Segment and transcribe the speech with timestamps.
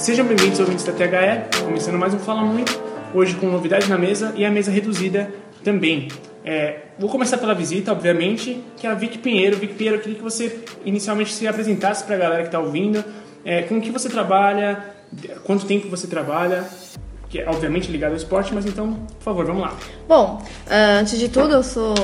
[0.00, 2.72] Sejam bem-vindos, ouvintes da THE, começando mais um Fala Muito,
[3.14, 5.30] hoje com novidades na mesa e a mesa reduzida
[5.62, 6.08] também.
[6.42, 9.58] É, vou começar pela visita, obviamente, que é a Vic Pinheiro.
[9.58, 13.04] Vic Pinheiro, eu queria que você inicialmente se apresentasse para a galera que está ouvindo,
[13.44, 14.82] é, com o que você trabalha,
[15.44, 16.64] quanto tempo você trabalha,
[17.28, 19.76] que é obviamente ligado ao esporte, mas então, por favor, vamos lá.
[20.08, 21.94] Bom, ah, antes de tudo, eu sou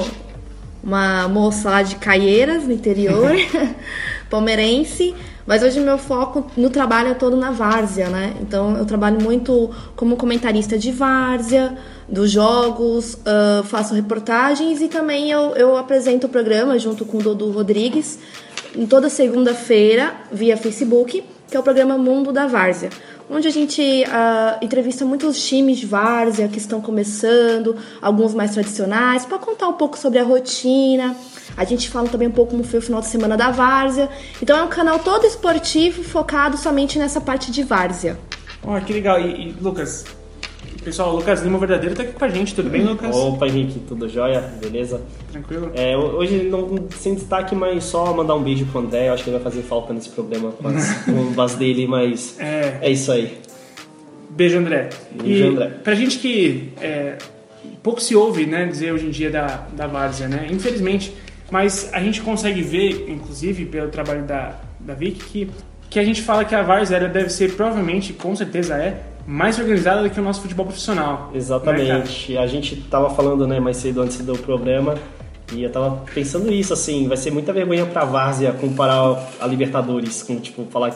[0.84, 3.32] uma moça lá de Caieiras, no interior,
[4.28, 5.14] palmeirense.
[5.46, 8.34] Mas hoje meu foco no trabalho é todo na várzea, né?
[8.40, 11.76] Então eu trabalho muito como comentarista de várzea,
[12.08, 17.22] dos jogos, uh, faço reportagens e também eu, eu apresento o programa junto com o
[17.22, 18.18] Dodô Rodrigues
[18.88, 22.90] toda segunda-feira via Facebook, que é o programa Mundo da Várzea
[23.28, 29.24] onde a gente uh, entrevista muitos times de várzea que estão começando, alguns mais tradicionais,
[29.24, 31.16] para contar um pouco sobre a rotina,
[31.56, 34.08] a gente fala também um pouco como foi o final de semana da Várzea.
[34.42, 38.18] Então é um canal todo esportivo, focado somente nessa parte de Várzea.
[38.62, 39.20] Oh, que legal.
[39.20, 40.04] E, e Lucas,
[40.86, 43.16] Pessoal, o Lucas Lima verdadeiro tá aqui com a gente, tudo bem, Lucas?
[43.16, 44.40] Opa, Henrique, tudo jóia?
[44.60, 45.00] Beleza?
[45.32, 45.72] Tranquilo?
[45.74, 49.08] É, hoje não sem destaque, mas só mandar um beijo pro André.
[49.08, 52.78] Eu acho que ele vai fazer falta nesse problema com as bombas dele, mas é.
[52.82, 53.36] é isso aí.
[54.30, 54.90] Beijo, André.
[55.10, 55.66] Beijo, e André.
[55.82, 57.18] Pra gente que é,
[57.82, 60.46] pouco se ouve né, dizer hoje em dia da, da Várzea, né?
[60.52, 61.12] Infelizmente,
[61.50, 65.50] mas a gente consegue ver, inclusive pelo trabalho da, da Vic, que,
[65.88, 70.02] que a gente fala que a Várzea deve ser, provavelmente, com certeza é, mais organizada
[70.02, 71.30] do que o nosso futebol profissional.
[71.32, 72.32] Né, Exatamente.
[72.32, 74.94] Né, a gente tava falando né, mais cedo antes do problema
[75.52, 80.22] e eu tava pensando isso, assim, vai ser muita vergonha pra Várzea comparar a Libertadores
[80.22, 80.94] com, tipo, falar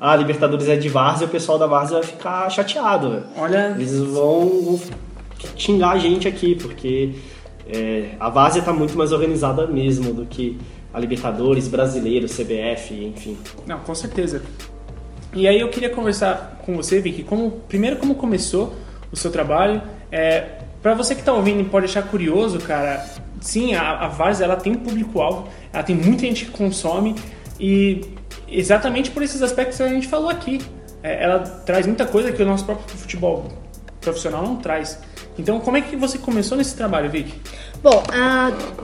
[0.00, 3.22] ah, a Libertadores é de Várzea, o pessoal da Várzea vai ficar chateado.
[3.36, 3.74] Olha...
[3.76, 4.80] Eles vão
[5.56, 7.12] xingar a gente aqui, porque
[7.72, 10.58] é, a Várzea está muito mais organizada mesmo do que
[10.92, 13.38] a Libertadores, Brasileiro, CBF, enfim.
[13.66, 14.42] Não, com certeza.
[15.32, 18.74] E aí eu queria conversar com você, Vicky, como, primeiro como começou
[19.12, 19.80] o seu trabalho.
[20.10, 23.06] É, para você que está ouvindo e pode achar curioso, cara,
[23.40, 27.14] sim, a, a ela tem público-alvo, ela tem muita gente que consome
[27.58, 28.00] e
[28.48, 30.60] exatamente por esses aspectos que a gente falou aqui.
[31.02, 33.48] É, ela traz muita coisa que o nosso próprio futebol
[34.00, 34.98] profissional não traz.
[35.38, 37.34] Então, como é que você começou nesse trabalho, Vicky?
[37.82, 38.02] Bom,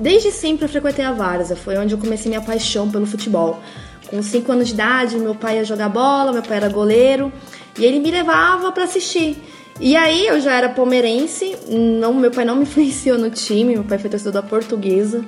[0.01, 3.61] desde sempre eu frequentei a Várzea, foi onde eu comecei minha paixão pelo futebol.
[4.09, 7.33] Com 5 anos de idade, meu pai ia jogar bola, meu pai era goleiro,
[7.79, 9.37] e ele me levava para assistir.
[9.79, 13.85] E aí eu já era palmeirense, não, meu pai não me influenciou no time, meu
[13.85, 15.23] pai foi torcedor da portuguesa.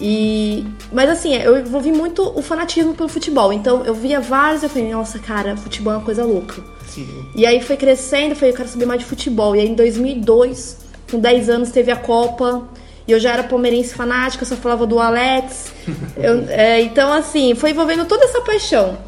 [0.00, 3.52] E, mas assim, eu envolvi muito o fanatismo pelo futebol.
[3.52, 6.62] Então eu via vários e falei, nossa, cara, futebol é uma coisa louca.
[6.86, 7.08] Sim.
[7.34, 9.56] E aí foi crescendo, eu falei, eu quero saber mais de futebol.
[9.56, 10.76] E aí em 2002,
[11.10, 12.68] com 10 anos, teve a Copa.
[13.06, 15.72] E eu já era palmeirense fanática, só falava do Alex.
[16.16, 18.98] eu, é, então, assim, foi envolvendo toda essa paixão.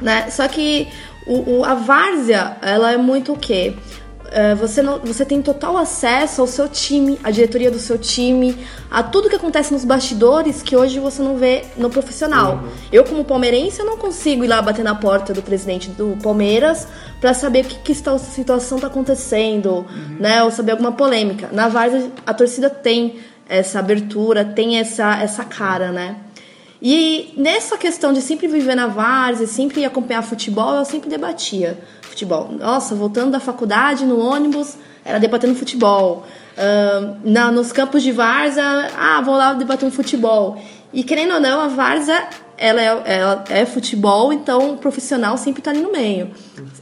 [0.00, 0.28] Né?
[0.30, 0.88] Só que
[1.26, 3.74] o, o, a várzea, ela é muito o quê?
[4.34, 8.56] É, você, não, você tem total acesso ao seu time, à diretoria do seu time,
[8.90, 12.54] a tudo que acontece nos bastidores que hoje você não vê no profissional.
[12.54, 12.68] Uhum.
[12.90, 16.88] Eu, como palmeirense, eu não consigo ir lá bater na porta do presidente do Palmeiras
[17.20, 20.16] para saber o que, que está, situação está acontecendo, uhum.
[20.18, 20.42] né?
[20.42, 21.50] Ou saber alguma polêmica.
[21.52, 26.16] Na Várzea, a torcida tem essa abertura, tem essa, essa cara, né?
[26.80, 31.78] E nessa questão de sempre viver na várzea, sempre acompanhar futebol, eu sempre debatia
[32.22, 32.50] futebol.
[32.58, 36.24] Nossa, voltando da faculdade no ônibus, era debatendo futebol.
[36.56, 40.62] Uh, na, nos campos de várzea, ah, vou lá debater um futebol.
[40.92, 45.60] E querendo ou não, a várzea ela é, ela é futebol, então o profissional sempre
[45.60, 46.30] está ali no meio.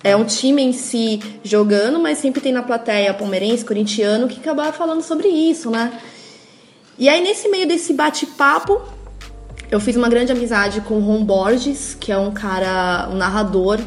[0.05, 4.73] É um time em si jogando, mas sempre tem na plateia palmeirense, corintiano, que acaba
[4.73, 5.93] falando sobre isso, né?
[6.99, 8.83] E aí, nesse meio desse bate-papo,
[9.71, 13.79] eu fiz uma grande amizade com o Ron Borges, que é um cara, um narrador,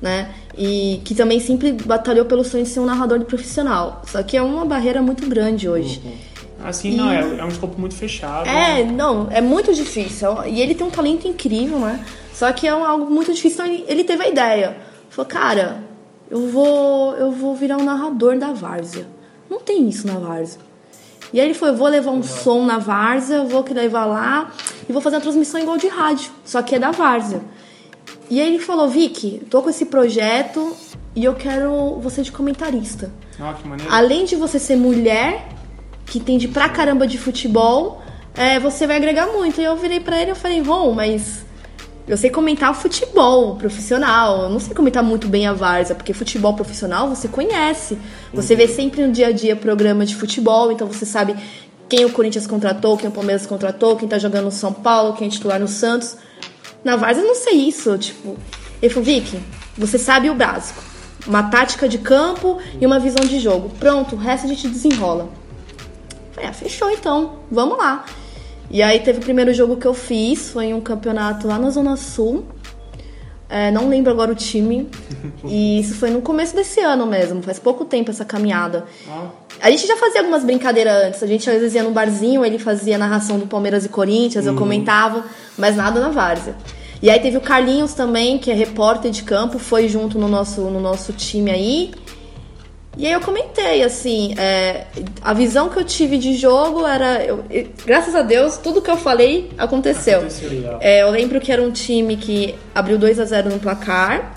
[0.00, 0.30] né?
[0.56, 4.02] E que também sempre batalhou pelo sonho de ser um narrador profissional.
[4.06, 6.00] Só que é uma barreira muito grande hoje.
[6.04, 6.32] Uhum.
[6.64, 6.96] Assim, e...
[6.96, 8.48] não, é, é, um escopo muito fechado.
[8.48, 8.92] É, né?
[8.92, 10.44] não, é muito difícil.
[10.46, 12.04] E ele tem um talento incrível, né?
[12.32, 13.64] Só que é um, algo muito difícil.
[13.64, 14.76] Então ele, ele teve a ideia.
[15.10, 15.82] Falou, cara,
[16.30, 19.06] eu vou, eu vou virar um narrador da várzea.
[19.50, 20.60] Não tem isso na várzea.
[21.32, 22.22] E aí ele falou, eu vou levar um uhum.
[22.22, 24.50] som na várzea, vou levar lá
[24.88, 27.40] e vou fazer uma transmissão igual de rádio, só que é da várzea.
[28.32, 30.74] E aí ele falou, Vicky, tô com esse projeto
[31.14, 33.12] e eu quero você de comentarista.
[33.38, 33.92] Ah, que maneiro.
[33.92, 35.50] Além de você ser mulher,
[36.06, 38.00] que entende pra caramba de futebol,
[38.34, 39.60] é, você vai agregar muito.
[39.60, 41.44] E eu virei pra ele e falei, Ron, mas
[42.08, 46.14] eu sei comentar o futebol profissional, eu não sei comentar muito bem a várzea, porque
[46.14, 47.98] futebol profissional você conhece.
[48.32, 51.36] Você vê sempre no dia a dia programa de futebol, então você sabe
[51.86, 55.26] quem o Corinthians contratou, quem o Palmeiras contratou, quem tá jogando no São Paulo, quem
[55.26, 56.16] é titular no Santos.
[56.84, 58.36] Na várzea eu não sei isso, tipo.
[58.80, 59.40] Ele falou, Vicky,
[59.76, 60.82] você sabe o básico.
[61.26, 63.70] Uma tática de campo e uma visão de jogo.
[63.78, 65.28] Pronto, o resto a gente desenrola.
[66.32, 68.04] Falei, ah, fechou então, vamos lá.
[68.70, 71.96] E aí teve o primeiro jogo que eu fiz, foi um campeonato lá na Zona
[71.96, 72.44] Sul.
[73.54, 74.88] É, não lembro agora o time.
[75.44, 78.86] E isso foi no começo desse ano mesmo, faz pouco tempo essa caminhada.
[79.60, 81.22] A gente já fazia algumas brincadeiras antes.
[81.22, 84.54] A gente às vezes ia no barzinho, ele fazia narração do Palmeiras e Corinthians, eu
[84.54, 85.24] comentava,
[85.58, 86.56] mas nada na várzea.
[87.02, 90.62] E aí teve o Carlinhos também, que é repórter de campo, foi junto no nosso,
[90.62, 91.90] no nosso time aí.
[92.96, 94.84] E aí eu comentei, assim, é,
[95.22, 97.24] a visão que eu tive de jogo era.
[97.24, 100.18] eu- eu- graças a Deus, tudo que eu falei aconteceu.
[100.18, 100.76] Aconteceu.
[100.80, 104.34] É, eu lembro que era um time que abriu 2 a 0 no placar.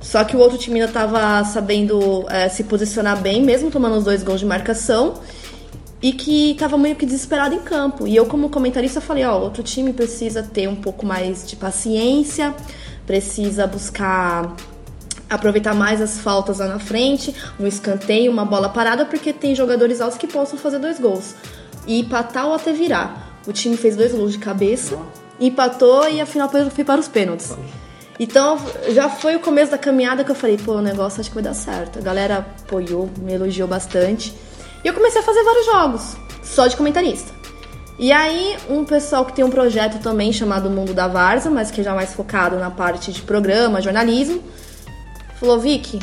[0.00, 4.04] Só que o outro time ainda tava sabendo é, se posicionar bem, mesmo tomando os
[4.04, 5.14] dois gols de marcação.
[6.02, 8.06] E que tava meio que desesperado em campo.
[8.06, 12.54] E eu, como comentarista, falei: ó, outro time precisa ter um pouco mais de paciência,
[13.06, 14.56] precisa buscar
[15.30, 20.00] aproveitar mais as faltas lá na frente, um escanteio, uma bola parada, porque tem jogadores
[20.00, 21.34] altos que possam fazer dois gols.
[21.86, 23.38] E empatar ou até virar.
[23.46, 24.98] O time fez dois gols de cabeça,
[25.38, 27.54] empatou e afinal foi para os pênaltis.
[28.18, 28.58] Então
[28.90, 31.44] já foi o começo da caminhada que eu falei, pô, o negócio acho que vai
[31.44, 31.98] dar certo.
[31.98, 34.34] A galera apoiou, me elogiou bastante.
[34.84, 37.32] E eu comecei a fazer vários jogos, só de comentarista.
[37.98, 41.82] E aí, um pessoal que tem um projeto também chamado Mundo da Varza, mas que
[41.82, 44.42] é já mais focado na parte de programa, jornalismo,
[45.40, 45.98] falou, Vicky,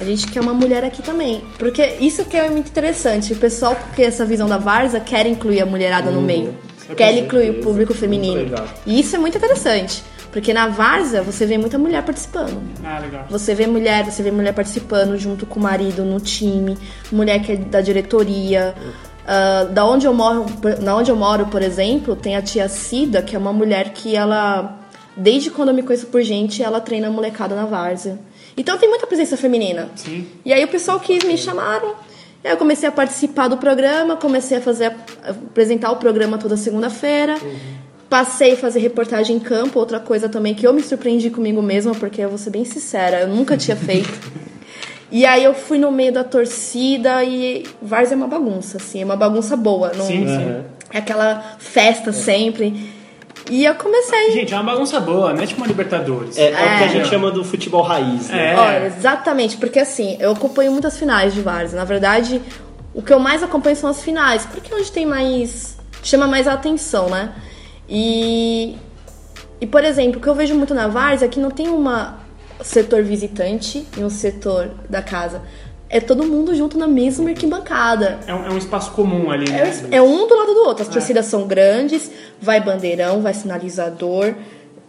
[0.00, 1.42] a gente quer uma mulher aqui também.
[1.58, 3.34] Porque isso que é muito interessante.
[3.34, 6.56] O pessoal que essa visão da Varza quer incluir a mulherada no meio.
[6.96, 8.54] Quer incluir o público feminino.
[8.84, 10.02] E isso é muito interessante.
[10.32, 12.60] Porque na Varza você vê muita mulher participando.
[12.82, 13.26] Ah, legal.
[13.28, 16.76] Você vê mulher, você vê mulher participando junto com o marido no time,
[17.12, 18.74] mulher que é da diretoria.
[19.26, 20.46] Ah, da onde eu moro,
[20.82, 24.16] da onde eu moro, por exemplo, tem a tia Cida, que é uma mulher que
[24.16, 24.78] ela
[25.16, 28.18] desde quando eu me conheço por gente, ela treina a molecada na várzea.
[28.56, 29.90] Então tem muita presença feminina.
[29.96, 30.26] Sim.
[30.44, 31.94] E aí o pessoal quis me chamaram.
[32.44, 37.36] Eu comecei a participar do programa, comecei a fazer a apresentar o programa toda segunda-feira.
[38.10, 41.94] Passei a fazer reportagem em campo, outra coisa também que eu me surpreendi comigo mesma,
[41.94, 44.10] porque eu vou ser bem sincera, eu nunca tinha feito.
[45.10, 49.04] E aí eu fui no meio da torcida e Várzea é uma bagunça, assim, é
[49.04, 49.92] uma bagunça boa.
[49.94, 50.64] Não, Sim, sim.
[50.90, 52.90] É aquela festa sempre.
[53.52, 54.30] E eu comecei.
[54.32, 56.38] Gente, é uma bagunça boa, não é tipo uma Libertadores.
[56.38, 56.88] É, é o que a É.
[56.88, 58.52] gente chama do futebol raiz, né?
[58.54, 58.56] É.
[58.58, 61.78] Olha, exatamente, porque assim, eu acompanho muitas finais de Várzea.
[61.78, 62.40] Na verdade,
[62.94, 65.76] o que eu mais acompanho são as finais, porque é onde tem mais.
[66.02, 67.32] chama mais a atenção, né?
[67.88, 68.76] E.
[69.60, 72.18] E, por exemplo, o que eu vejo muito na Várzea é que não tem uma
[72.62, 75.42] setor visitante e um setor da casa.
[75.92, 78.18] É todo mundo junto na mesma arquibancada.
[78.26, 79.70] É um, é um espaço comum ali, né?
[79.90, 80.82] É, é um do lado do outro.
[80.82, 82.10] As torcidas são grandes,
[82.40, 84.34] vai bandeirão, vai sinalizador.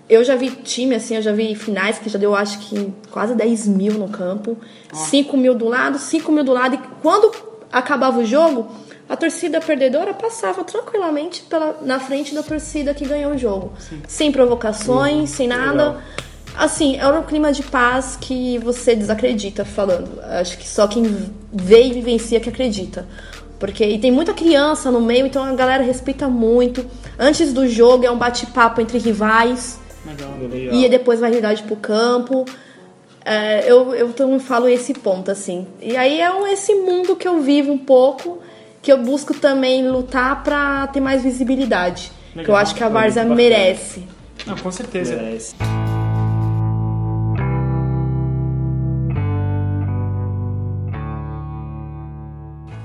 [0.07, 3.35] Eu já vi time, assim, eu já vi finais que já deu, acho que quase
[3.35, 4.57] 10 mil no campo.
[4.93, 6.75] 5 mil do lado, 5 mil do lado.
[6.75, 7.31] E quando
[7.69, 8.69] acabava o jogo,
[9.09, 13.73] a torcida perdedora passava tranquilamente pela, na frente da torcida que ganhou o jogo.
[14.07, 16.01] Sem provocações, sem nada.
[16.55, 20.19] Assim, era um clima de paz que você desacredita falando.
[20.23, 21.03] Acho que só quem
[21.51, 23.07] vê e vivencia que acredita.
[23.59, 26.85] Porque e tem muita criança no meio, então a galera respeita muito.
[27.17, 29.79] Antes do jogo é um bate-papo entre rivais.
[30.05, 30.29] Legal.
[30.39, 30.75] Legal.
[30.75, 32.45] E depois vai realidade pro campo.
[33.25, 35.65] É, eu, eu também falo esse ponto, assim.
[35.81, 38.39] E aí é um- esse mundo que eu vivo um pouco,
[38.81, 42.11] que eu busco também lutar pra ter mais visibilidade.
[42.33, 42.55] Que eu Legal.
[42.57, 44.03] acho que a Várzea merece.
[44.45, 45.15] Não, com certeza.
[45.15, 45.55] Merece.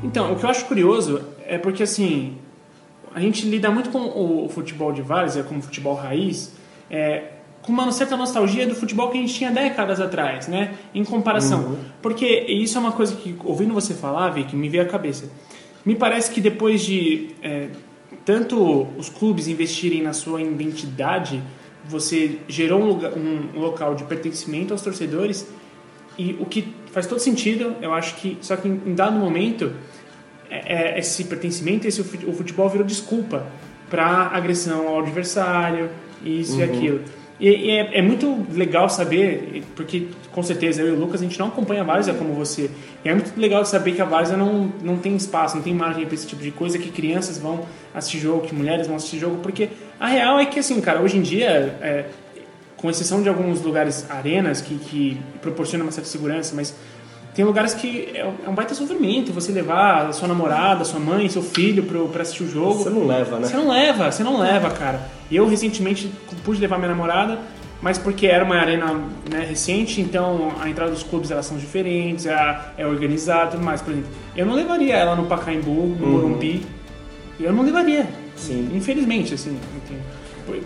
[0.09, 2.39] Então, o que eu acho curioso é porque, assim,
[3.15, 6.55] a gente lida muito com o, futebol de várzea, como futebol raiz,
[6.91, 10.75] é, com uma certa nostalgia do futebol que a gente tinha décadas atrás, né?
[10.95, 11.77] Em comparação.
[12.01, 15.31] Porque isso é uma coisa que, ouvindo você falar, Vi, que me veio à cabeça.
[15.85, 17.69] Me parece que depois de é,
[18.25, 21.43] tanto os clubes investirem na sua identidade,
[21.87, 25.47] você gerou um, lugar, um local de pertencimento aos torcedores
[26.19, 29.73] e o que faz todo sentido, eu acho que, só que em dado momento,
[30.51, 33.47] é, é, esse pertencimento, esse, o futebol virou desculpa
[33.91, 35.91] para agressão ao adversário,
[36.25, 37.01] isso e aquilo.
[37.41, 41.25] E, e é, é muito legal saber, porque com certeza eu e o Lucas a
[41.25, 42.71] gente não acompanha a Várzea como você.
[43.05, 46.05] E é muito legal saber que a Várzea não, não tem espaço, não tem margem
[46.05, 47.65] para esse tipo de coisa, que crianças vão
[47.95, 49.69] assistir jogo, que mulheres vão assistir jogo, porque
[50.01, 52.07] a real é que, assim, cara, hoje em dia, é,
[52.77, 56.75] com exceção de alguns lugares, arenas, que, que proporcionam uma certa segurança, mas
[57.39, 60.99] tem lugares que é um é um baita sofrimento você levar a sua namorada, sua
[60.99, 62.83] mãe, seu filho pro, pra assistir o jogo.
[62.83, 63.47] Você não leva, né?
[63.47, 65.09] Você não leva, você não leva, cara.
[65.31, 66.11] Eu recentemente
[66.43, 67.39] pude levar minha namorada
[67.81, 68.93] mas porque era uma arena
[69.31, 73.65] né, recente, então a entrada dos clubes elas são diferentes, é, é organizado e tudo
[73.65, 73.81] mais.
[73.81, 76.13] Por exemplo, eu não levaria ela no Pacaembu, no Uhum.
[76.13, 76.67] Morumbi.
[77.39, 78.09] Eu não levaria.
[78.35, 78.69] Sim.
[78.75, 79.57] Infelizmente, assim.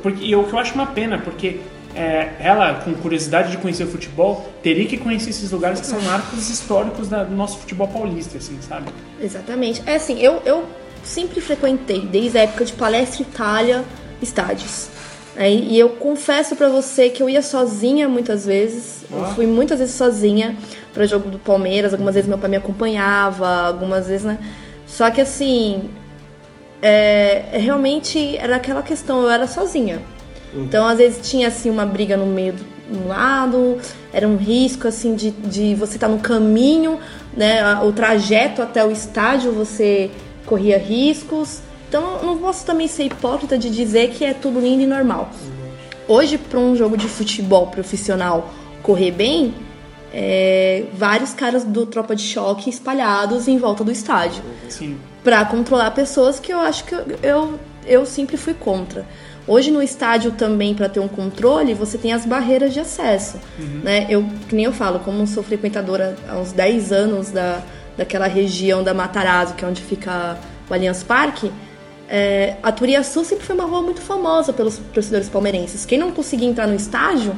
[0.02, 1.58] Porque, e o que eu acho uma pena, porque
[1.94, 6.00] é, ela, com curiosidade de conhecer o futebol, teria que conhecer esses lugares que são
[6.02, 8.90] marcos históricos da- do nosso futebol paulista, assim, sabe?
[9.20, 9.82] Exatamente.
[9.86, 10.64] É assim, eu, eu
[11.04, 13.84] sempre frequentei, desde a época de Palestra Itália,
[14.22, 14.88] estádios.
[15.36, 19.04] É, e eu confesso pra você que eu ia sozinha muitas vezes.
[19.10, 19.28] Eu Ah.
[19.34, 20.54] fui muitas vezes sozinha
[20.92, 21.92] pra jogo do Palmeiras.
[21.92, 24.38] Algumas vezes meu pai me acompanhava, algumas vezes, né?
[24.86, 25.88] Só que assim,
[26.82, 30.00] é, é, realmente era aquela questão, eu era sozinha.
[30.54, 33.78] Então, às vezes tinha assim uma briga no meio do no lado,
[34.12, 36.98] era um risco assim de, de você estar no caminho,
[37.36, 37.80] né?
[37.82, 40.10] O trajeto até o estádio você
[40.46, 41.60] corria riscos.
[41.88, 45.30] Então, não posso também ser hipócrita de dizer que é tudo lindo e normal.
[46.08, 49.54] Hoje, para um jogo de futebol profissional correr bem,
[50.12, 54.98] é, vários caras do Tropa de Choque espalhados em volta do estádio Sim.
[55.24, 59.06] para controlar pessoas que eu acho que eu, eu, eu sempre fui contra.
[59.46, 63.38] Hoje no estádio também, para ter um controle, você tem as barreiras de acesso.
[63.82, 64.06] Né?
[64.08, 67.60] Eu, que nem eu falo, como sou frequentadora há uns 10 anos da,
[67.96, 70.38] daquela região da Matarazzo, que é onde fica
[70.70, 71.50] o Allianz Parque,
[72.08, 75.86] é, a Turiaçu sempre foi uma rua muito famosa pelos torcedores palmeirenses.
[75.86, 77.34] Quem não conseguia entrar no estádio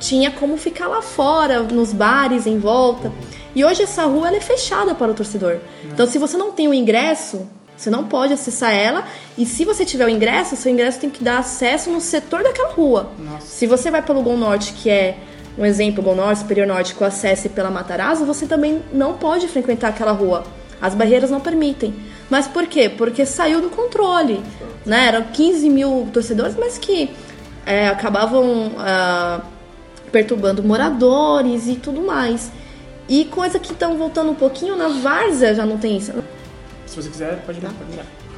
[0.00, 3.12] tinha como ficar lá fora, nos bares em volta.
[3.54, 5.58] E hoje essa rua ela é fechada para o torcedor.
[5.84, 7.46] Então, se você não tem o ingresso,
[7.82, 9.04] você não pode acessar ela.
[9.36, 12.70] E se você tiver o ingresso, seu ingresso tem que dar acesso no setor daquela
[12.70, 13.10] rua.
[13.18, 13.46] Nossa.
[13.46, 15.16] Se você vai pelo Gol Norte, que é
[15.58, 19.88] um exemplo, Gol Norte, Superior Norte, com acesso pela Matarazzo, você também não pode frequentar
[19.88, 20.44] aquela rua.
[20.80, 21.94] As barreiras não permitem.
[22.30, 22.88] Mas por quê?
[22.88, 24.42] Porque saiu do controle.
[24.86, 25.08] Né?
[25.08, 27.10] Eram 15 mil torcedores, mas que
[27.66, 29.40] é, acabavam ah,
[30.10, 32.50] perturbando moradores e tudo mais.
[33.08, 36.12] E coisa que estão voltando um pouquinho, na Várzea já não tem isso.
[36.92, 37.64] Se você quiser, pode ir.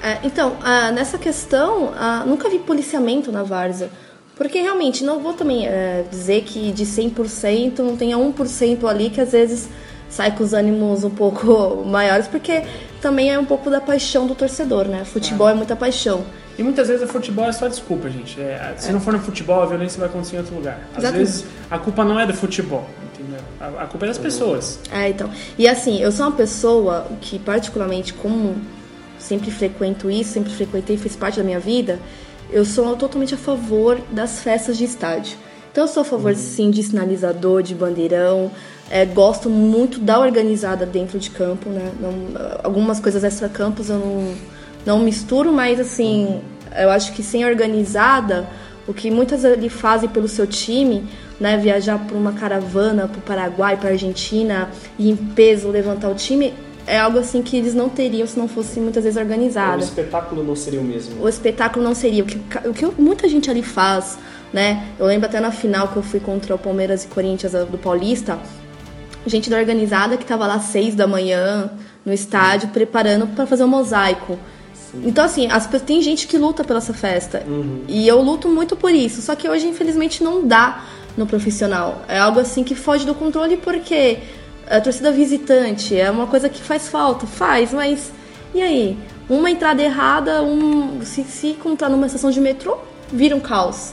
[0.01, 3.91] É, então, ah, nessa questão, ah, nunca vi policiamento na Várzea.
[4.37, 9.21] Porque realmente, não vou também é, dizer que de 100% não tenha 1% ali que
[9.21, 9.69] às vezes
[10.09, 12.63] sai com os ânimos um pouco maiores, porque
[13.03, 15.05] também é um pouco da paixão do torcedor, né?
[15.05, 16.25] Futebol é muita paixão.
[16.57, 18.41] E muitas vezes o futebol é só desculpa, gente.
[18.41, 20.79] É, se não for no futebol, a violência vai acontecer em outro lugar.
[20.93, 21.19] Às Exato.
[21.19, 22.89] vezes a culpa não é do futebol,
[23.25, 23.45] entendeu?
[23.61, 24.79] A, a culpa é das pessoas.
[24.91, 25.31] É, então.
[25.59, 28.55] E assim, eu sou uma pessoa que, particularmente, como
[29.19, 31.99] sempre frequento isso, sempre frequentei, fez parte da minha vida,
[32.53, 35.37] eu sou totalmente a favor das festas de estádio.
[35.73, 38.51] Então, eu sou a favor, sim, de sinalizador, de bandeirão.
[38.91, 41.91] é, gosto muito da organizada dentro de campo, né?
[41.99, 42.13] Não-
[42.63, 44.35] algumas coisas extra-campos eu não,
[44.85, 46.43] não misturo, mas, assim,
[46.79, 48.47] eu acho que sem organizada,
[48.87, 51.07] o que muitas ali fazem pelo seu time,
[51.41, 56.15] né, viajar por uma caravana para o Paraguai, para Argentina e em peso levantar o
[56.15, 56.53] time,
[56.87, 59.83] é algo assim que eles não teriam se não fosse muitas vezes O organizado.
[59.83, 61.23] espetáculo não seria o mesmo.
[61.23, 62.39] O espetáculo não seria o que,
[62.69, 64.19] o que muita gente ali faz,
[64.53, 64.87] né?
[64.99, 68.39] Eu lembro até na final que eu fui contra o Palmeiras e Corinthians do Paulista,
[69.27, 71.71] gente da organizada que tava lá às seis da manhã
[72.05, 74.39] no estádio preparando para fazer o mosaico.
[75.03, 77.43] Então, assim, as, tem gente que luta pela essa festa.
[77.89, 79.23] E eu luto muito por isso.
[79.23, 80.85] Só que hoje, infelizmente, não dá
[81.17, 82.03] no profissional.
[82.09, 84.19] É algo assim que foge do controle porque
[84.69, 87.27] a torcida visitante é uma coisa que faz falta.
[87.27, 88.13] Faz, mas
[88.55, 88.99] e aí?
[89.29, 92.79] Uma entrada errada, um, se, se encontrar numa estação de metrô,
[93.11, 93.93] vira um caos.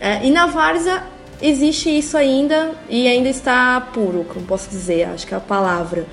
[0.00, 1.02] É, e na Várzea
[1.42, 6.06] existe isso ainda e ainda está puro, como posso dizer, acho que é a palavra.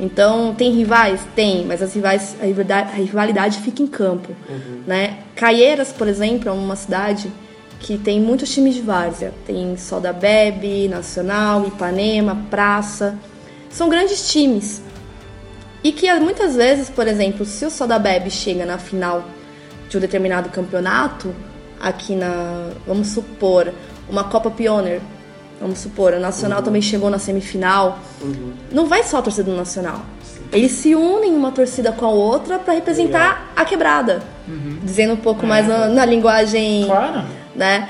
[0.00, 1.20] Então, tem rivais?
[1.34, 4.34] Tem, mas as rivais, a rivalidade, a rivalidade fica em campo.
[4.86, 5.18] Né?
[5.34, 7.32] Caieiras, por exemplo, é uma cidade
[7.80, 9.32] que tem muitos times de várzea.
[9.46, 13.18] Tem Soda Bebe, Nacional, Ipanema, Praça.
[13.70, 14.82] São grandes times.
[15.82, 19.24] E que muitas vezes, por exemplo, se o Soda Bebe chega na final
[19.88, 21.34] de um determinado campeonato,
[21.80, 23.72] aqui na, vamos supor,
[24.08, 25.00] uma Copa Pioneer,
[25.60, 27.98] vamos supor, a Nacional também chegou na semifinal,
[28.72, 30.02] não vai só a torcida do Nacional.
[30.52, 34.22] Eles se unem uma torcida com a outra para representar a quebrada.
[34.82, 37.24] Dizendo um pouco mais na, na linguagem Claro.
[37.54, 37.88] né?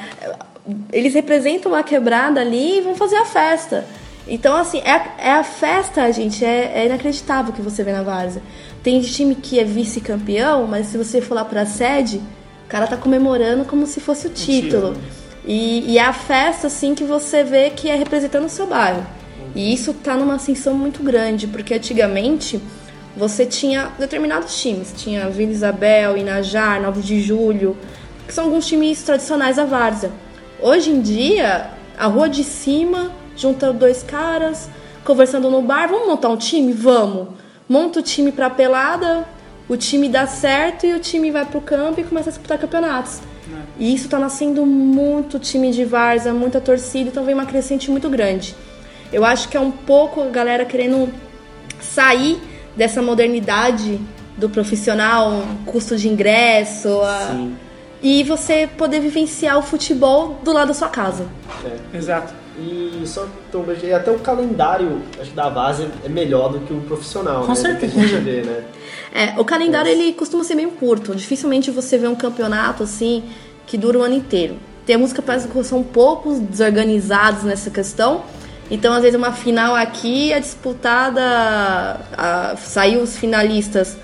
[0.92, 3.84] Eles representam a quebrada ali e vão fazer a festa.
[4.26, 8.02] Então, assim, é, a- é a festa, gente, é, é inacreditável que você vê na
[8.02, 8.42] Várzea.
[8.82, 12.18] Tem time que é vice-campeão, mas se você for lá pra sede,
[12.66, 14.96] o cara tá comemorando como se fosse o título.
[15.48, 19.04] E, e é a festa, assim, que você vê que é representando o seu bairro.
[19.54, 22.60] E isso tá numa ascensão muito grande, porque antigamente
[23.16, 24.92] você tinha determinados times.
[24.94, 27.78] Tinha Vila Isabel, Inajar, 9 de Julho,
[28.26, 30.12] que são alguns times tradicionais da Várzea.
[30.60, 34.68] Hoje em dia, a rua de cima, junta dois caras,
[35.02, 36.74] conversando no bar, vamos montar um time?
[36.74, 37.28] Vamos.
[37.66, 39.26] Monta o time pra pelada,
[39.66, 43.20] o time dá certo e o time vai pro campo e começa a disputar campeonatos.
[43.78, 48.08] E isso tá nascendo muito time de Varza, muita torcida, então vem uma crescente muito
[48.08, 48.54] grande.
[49.12, 51.08] Eu acho que é um pouco a galera querendo
[51.80, 52.40] sair
[52.76, 54.00] dessa modernidade
[54.36, 57.56] do profissional, custo de ingresso, a- Sim.
[58.02, 61.26] e você poder vivenciar o futebol do lado da sua casa.
[61.92, 61.96] É.
[61.96, 62.32] Exato.
[62.60, 66.72] E só então, e até o calendário acho que da base é melhor do que
[66.72, 67.54] o profissional, Com né?
[67.54, 67.98] Do que certeza.
[68.00, 68.62] a gente vê, né?
[69.12, 71.14] É, o calendário ele costuma ser meio curto.
[71.14, 73.24] Dificilmente você vê um campeonato assim
[73.66, 74.56] que dura o ano inteiro.
[74.86, 78.24] Temos campeonatos que são poucos desorganizados nessa questão.
[78.70, 81.20] Então, às vezes, uma final aqui é disputada.
[82.16, 83.96] A, saiu os finalistas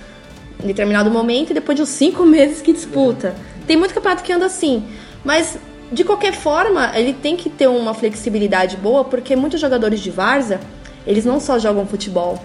[0.62, 3.34] em determinado momento e depois de uns cinco meses que disputa.
[3.66, 4.84] Tem muito campeonato que anda assim.
[5.24, 5.58] Mas,
[5.90, 10.60] de qualquer forma, ele tem que ter uma flexibilidade boa, porque muitos jogadores de Varza,
[11.06, 12.38] eles não só jogam futebol.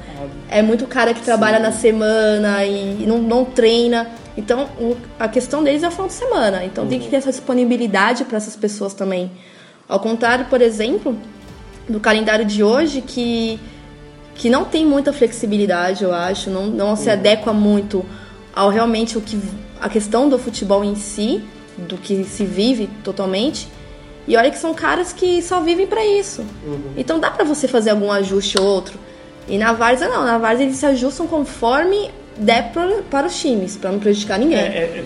[0.49, 4.09] É muito cara que trabalha na semana e não, não treina.
[4.37, 6.63] Então, o- a questão deles é o final de semana.
[6.65, 9.31] Então, tem que ter essa disponibilidade para essas pessoas também.
[9.87, 11.17] Ao contrário, por exemplo,
[11.87, 13.59] do calendário de hoje, que,
[14.35, 18.05] que não tem muita flexibilidade, eu acho, não, não se adequa muito
[18.55, 19.39] ao realmente o que
[19.81, 21.41] a questão do futebol em si,
[21.77, 23.67] do que se vive totalmente.
[24.29, 26.45] E olha que são caras que só vivem para isso.
[26.95, 28.97] Então dá para você fazer algum ajuste ou outro.
[29.47, 33.75] E na Varsa não, na Varsa eles se ajustam conforme der pra, para os times,
[33.75, 34.59] para não prejudicar É, ninguém.
[34.59, 35.03] é-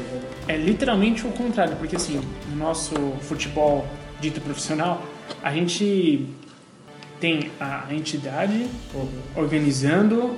[0.49, 3.87] é literalmente o contrário, porque assim, no nosso futebol
[4.19, 5.01] dito profissional,
[5.41, 6.27] a gente
[7.21, 8.67] tem a entidade
[9.37, 10.35] organizando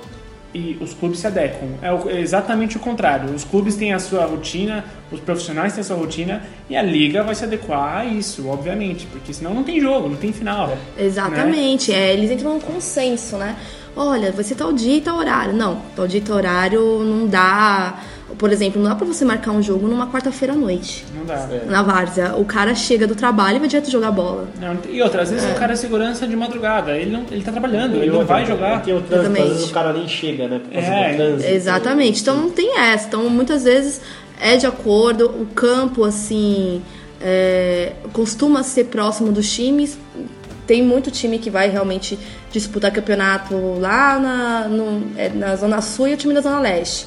[0.56, 1.68] e os clubes se adequam.
[1.82, 3.34] É, é exatamente o contrário.
[3.34, 7.22] Os clubes têm a sua rotina, os profissionais têm a sua rotina e a liga
[7.22, 10.68] vai se adequar a isso, obviamente, porque senão não tem jogo, não tem final.
[10.68, 10.78] né?
[10.98, 13.56] Exatamente, é, eles entram num consenso, né?
[13.94, 15.52] Olha, vai ser tal dia e tal horário.
[15.54, 17.98] Não, tal dia e tal horário não dá.
[18.38, 21.04] Por exemplo, não dá pra você marcar um jogo numa quarta-feira à noite.
[21.16, 21.48] Não dá.
[21.50, 21.64] É.
[21.66, 24.48] Na várzea, o cara chega do trabalho e vai direto jogar bola.
[24.60, 27.52] Não, e outra, às vezes o cara é segurança de madrugada, ele, não, ele tá
[27.52, 28.82] trabalhando, ele não outra, vai jogar.
[28.82, 29.48] Tem o trânsito, às Exatamente.
[29.54, 30.58] vezes o cara nem chega, né?
[30.58, 31.50] Por causa É, do trânsito.
[31.52, 32.20] Exatamente.
[32.20, 33.06] Então não tem essa.
[33.06, 34.00] Então muitas vezes
[34.40, 35.26] é de acordo.
[35.26, 36.82] O campo, assim,
[37.20, 39.98] é, costuma ser próximo dos times.
[40.66, 42.18] Tem muito time que vai realmente
[42.50, 47.06] disputar campeonato lá na, no- é, na Zona Sul e o time da Zona Leste.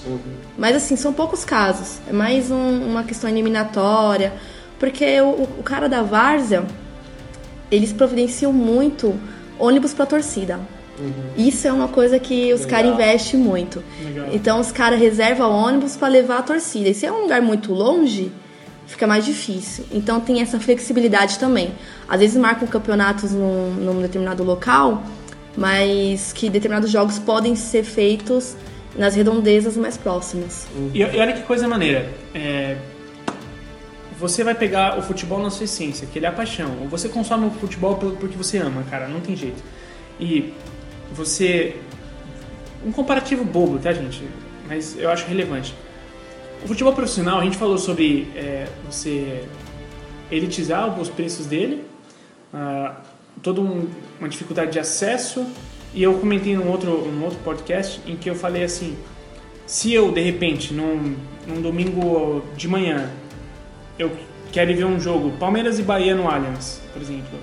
[0.57, 1.97] Mas assim, são poucos casos.
[2.09, 4.31] É mais um- uma questão eliminatória.
[4.79, 6.63] Porque o, o cara da Várzea,
[7.71, 9.13] eles providenciam muito
[9.59, 10.59] ônibus pra torcida.
[11.37, 13.81] Isso é uma coisa que os caras investem muito.
[14.03, 14.27] Legal.
[14.33, 16.89] Então os caras reservam ônibus para levar a torcida.
[16.89, 18.31] E se é um lugar muito longe,
[18.89, 19.85] fica mais difícil.
[19.91, 21.71] Então tem essa flexibilidade também.
[22.07, 25.03] Às vezes marcam campeonatos num, num determinado local,
[25.55, 28.57] mas que determinados jogos podem ser feitos
[28.97, 30.67] nas redondezas mais próximas.
[30.93, 32.09] E, e olha que coisa maneira.
[32.33, 32.77] É,
[34.19, 36.75] você vai pegar o futebol na sua essência, que ele é a paixão.
[36.81, 39.63] Ou você consome o futebol porque você ama, cara, não tem jeito.
[40.19, 40.51] E
[41.13, 41.77] você.
[42.83, 44.23] Um comparativo bobo, tá, gente?
[44.67, 45.75] Mas eu acho relevante.
[46.63, 49.43] O futebol profissional, a gente falou sobre é, você
[50.31, 51.83] elitizar os preços dele,
[52.53, 52.95] ah,
[53.41, 53.87] toda um-
[54.19, 55.45] uma dificuldade de acesso.
[55.93, 58.95] E eu comentei num outro, num outro podcast em que eu falei assim:
[59.65, 61.15] se eu, de repente, num,
[61.47, 63.09] num domingo de manhã,
[63.97, 64.11] eu
[64.51, 67.39] quero ver um jogo, Palmeiras e Bahia no Allianz, por exemplo.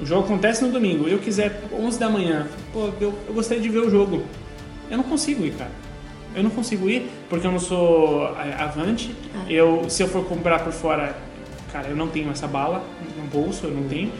[0.00, 3.68] O jogo acontece no domingo, eu quiser 11 da manhã, pô, eu, eu gostaria de
[3.68, 4.22] ver o jogo.
[4.90, 5.70] Eu não consigo ir, cara.
[6.34, 9.14] Eu não consigo ir porque eu não sou é, avante.
[9.48, 11.14] Eu, se eu for comprar por fora,
[11.72, 12.82] cara, eu não tenho essa bala
[13.16, 14.12] no bolso, eu não tenho.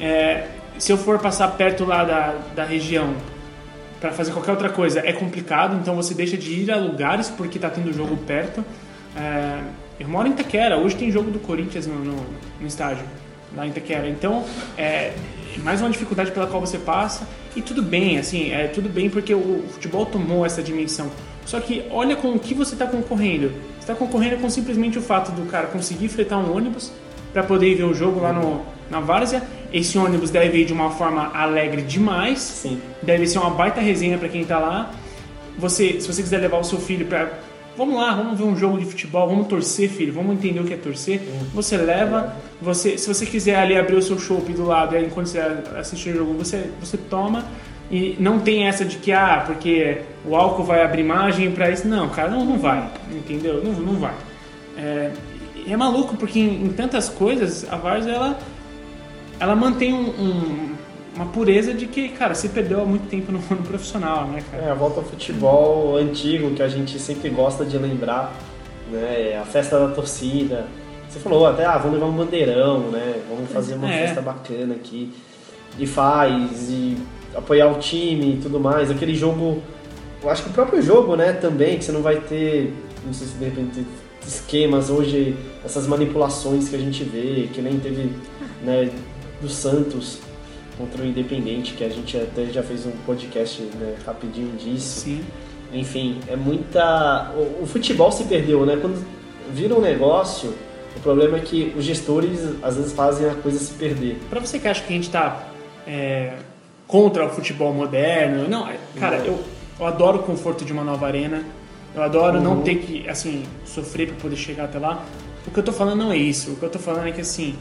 [0.00, 0.46] É,
[0.78, 3.14] se eu for passar perto lá da, da região
[4.00, 7.58] para fazer qualquer outra coisa é complicado, então você deixa de ir a lugares porque
[7.58, 8.64] tá tendo jogo perto.
[9.16, 9.60] É,
[9.98, 12.26] eu moro em Itaquera, hoje tem jogo do Corinthians no, no,
[12.60, 13.04] no estádio,
[13.56, 14.08] lá em Itaquera.
[14.08, 14.44] Então,
[14.76, 15.12] é
[15.62, 17.26] mais uma dificuldade pela qual você passa.
[17.56, 21.10] E tudo bem, assim, é tudo bem porque o futebol tomou essa dimensão.
[21.48, 23.48] Só que olha com o que você está concorrendo.
[23.48, 26.92] Você está concorrendo com simplesmente o fato do cara conseguir fretar um ônibus
[27.32, 29.42] para poder ir ver o jogo lá no, na Várzea.
[29.72, 32.40] Esse ônibus deve ir de uma forma alegre demais.
[32.40, 32.78] Sim.
[33.02, 34.92] Deve ser uma baita resenha para quem tá lá.
[35.56, 37.30] Você, se você quiser levar o seu filho para
[37.78, 40.74] Vamos lá, vamos ver um jogo de futebol, vamos torcer, filho, vamos entender o que
[40.74, 41.20] é torcer.
[41.54, 45.28] Você leva, você, se você quiser ali abrir o seu chopp do lado, aí enquanto
[45.28, 45.38] você
[45.78, 47.44] assiste o jogo, você, você toma.
[47.90, 51.88] E não tem essa de que, ah, porque o álcool vai abrir margem para isso.
[51.88, 53.62] Não, cara, não, não vai, entendeu?
[53.64, 54.14] Não, não vai.
[54.76, 55.10] É,
[55.66, 58.38] é maluco porque em, em tantas coisas a Varsa ela
[59.40, 60.74] ela mantém um, um,
[61.14, 64.64] uma pureza de que, cara, se perdeu há muito tempo no, no profissional, né, cara?
[64.64, 68.32] É, a volta ao futebol antigo que a gente sempre gosta de lembrar,
[68.90, 69.38] né?
[69.40, 70.66] A festa da torcida.
[71.08, 73.14] Você falou até, ah, vamos levar um bandeirão, né?
[73.30, 74.06] Vamos fazer uma É.
[74.06, 75.10] festa bacana aqui.
[75.78, 76.98] E faz, e
[77.34, 78.90] apoiar o time e tudo mais.
[78.90, 79.62] Aquele jogo,
[80.22, 82.72] eu acho que o próprio jogo, né, também, que você não vai ter,
[83.04, 83.86] não sei se de repente
[84.26, 88.10] esquemas hoje, essas manipulações que a gente vê, que nem teve,
[88.62, 88.90] né,
[89.40, 90.18] do Santos
[90.76, 95.00] contra o Independente, que a gente até já fez um podcast né, rapidinho disso.
[95.00, 95.24] Sim.
[95.72, 97.32] Enfim, é muita.
[97.36, 98.78] O, o futebol se perdeu, né?
[98.80, 99.04] Quando
[99.52, 100.54] vira um negócio,
[100.96, 104.18] o problema é que os gestores às vezes fazem a coisa se perder.
[104.30, 105.48] Pra você que acha que a gente tá
[105.86, 106.34] é,
[106.88, 109.26] contra o futebol moderno, não, é- cara, Não.
[109.26, 109.44] eu,
[109.78, 111.44] eu adoro o conforto de uma nova arena,
[111.94, 112.62] eu adoro não Uhum.
[112.62, 115.04] ter que, assim, sofrer pra poder chegar até lá.
[115.46, 117.20] O que eu tô falando não é isso, o que eu tô falando é que,
[117.20, 117.54] assim,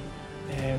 [0.58, 0.78] é,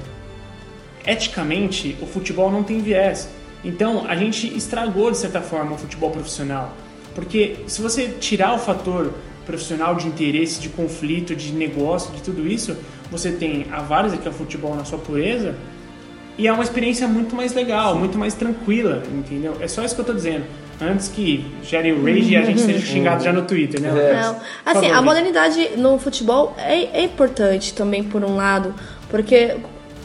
[1.07, 3.29] eticamente, o futebol não tem viés.
[3.65, 6.73] Então, a gente estragou, de certa forma, o futebol profissional.
[7.15, 9.13] Porque se você tirar o fator
[9.45, 12.77] profissional de interesse, de conflito, de negócio, de tudo isso,
[13.11, 15.55] você tem a várzea, que é o futebol na sua pureza,
[16.39, 19.57] e é uma experiência muito mais legal, muito mais tranquila, entendeu?
[19.61, 20.45] É só isso que eu tô dizendo.
[20.81, 23.89] Antes que gere o rage e a gente seja xingado já no Twitter, né?
[23.89, 24.23] É.
[24.23, 24.37] Não.
[24.65, 28.73] Assim, favor, a modernidade no futebol é, é importante também, por um lado,
[29.11, 29.57] porque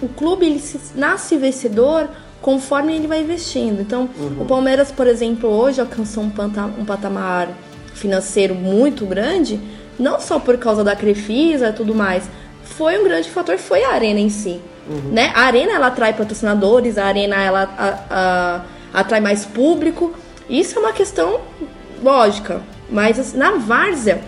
[0.01, 2.09] o clube ele se- nasce vencedor
[2.41, 3.79] conforme ele vai investindo.
[3.81, 7.49] Então, o Palmeiras, por exemplo, hoje alcançou um, panta- um patamar
[7.93, 9.59] financeiro muito grande,
[9.99, 12.27] não só por causa da Crefisa e tudo mais,
[12.77, 14.59] foi um grande fator, foi a arena em si.
[15.11, 15.31] Né?
[15.33, 17.99] A arena ela atrai patrocinadores, a arena ela a-
[18.93, 20.13] a- atrai mais público.
[20.49, 21.39] Isso é uma questão
[22.01, 24.21] lógica, mas assim, na várzea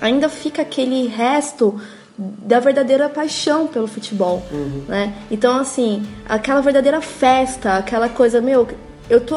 [0.00, 1.78] ainda fica aquele resto
[2.18, 4.42] da verdadeira paixão pelo futebol,
[4.88, 5.12] né?
[5.30, 8.66] Então assim, aquela verdadeira festa, aquela coisa, meu,
[9.10, 9.36] eu tô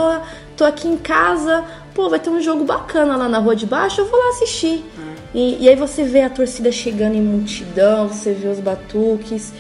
[0.56, 4.00] tô aqui em casa, pô, vai ter um jogo bacana lá na rua de baixo,
[4.02, 4.86] eu vou lá assistir.
[5.36, 9.52] E, e aí você vê a torcida chegando em multidão, você vê os batuques.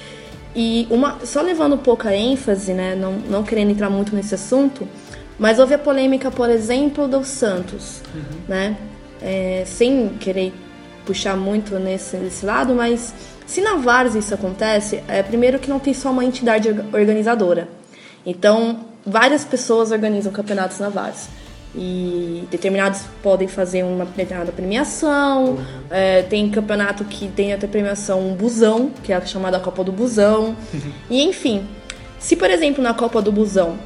[0.56, 4.88] E uma, só levando pouca ênfase, né, não, não querendo entrar muito nesse assunto,
[5.38, 8.02] mas houve a polêmica, por exemplo, do Santos,
[8.48, 8.78] né?
[9.22, 10.54] É, sem querer
[11.06, 13.14] puxar muito nesse, nesse lado, mas
[13.46, 17.68] se na Várzea isso acontece, é primeiro que não tem só uma entidade orga- organizadora.
[18.26, 21.30] Então, várias pessoas organizam campeonatos na Várzea.
[21.78, 25.58] E determinados podem fazer uma determinada premiação.
[25.90, 30.56] é, tem campeonato que tem até premiação busão, que é a chamada Copa do Busão.
[31.10, 31.68] e enfim,
[32.18, 33.78] se por exemplo na Copa do Busão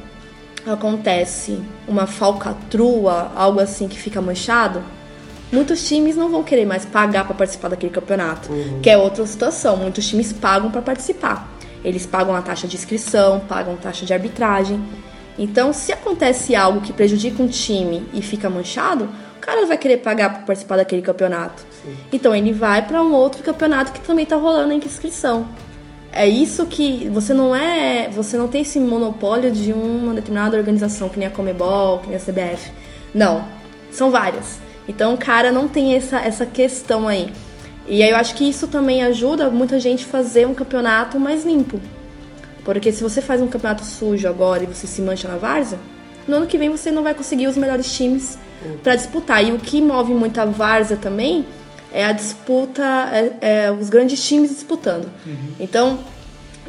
[0.66, 4.82] acontece uma falcatrua, algo assim que fica manchado,
[5.50, 8.50] muitos times não vão querer mais pagar para participar daquele campeonato,
[8.82, 9.76] que é outra situação.
[9.76, 11.50] Muitos times pagam para participar.
[11.84, 14.80] Eles pagam a taxa de inscrição, pagam taxa de arbitragem.
[15.38, 19.98] Então, se acontece algo que prejudica um time e fica manchado, o cara vai querer
[19.98, 21.64] pagar para participar daquele campeonato.
[22.12, 25.48] Então, ele vai para um outro campeonato que também está rolando em inscrição.
[26.12, 31.08] É isso que você não é, você não tem esse monopólio de uma determinada organização,
[31.08, 32.72] que nem a Comebol, que nem a CBF.
[33.14, 33.44] Não,
[33.92, 34.58] são várias.
[34.88, 37.32] Então o cara não tem essa, essa questão aí.
[37.86, 41.44] E aí eu acho que isso também ajuda muita gente a fazer um campeonato mais
[41.44, 41.80] limpo.
[42.64, 45.78] Porque se você faz um campeonato sujo agora e você se mancha na várzea,
[46.26, 48.38] no ano que vem você não vai conseguir os melhores times
[48.82, 49.44] para disputar.
[49.44, 51.46] E o que move muito a várzea também
[51.92, 55.08] é a disputa, é, é os grandes times disputando.
[55.58, 55.98] Então,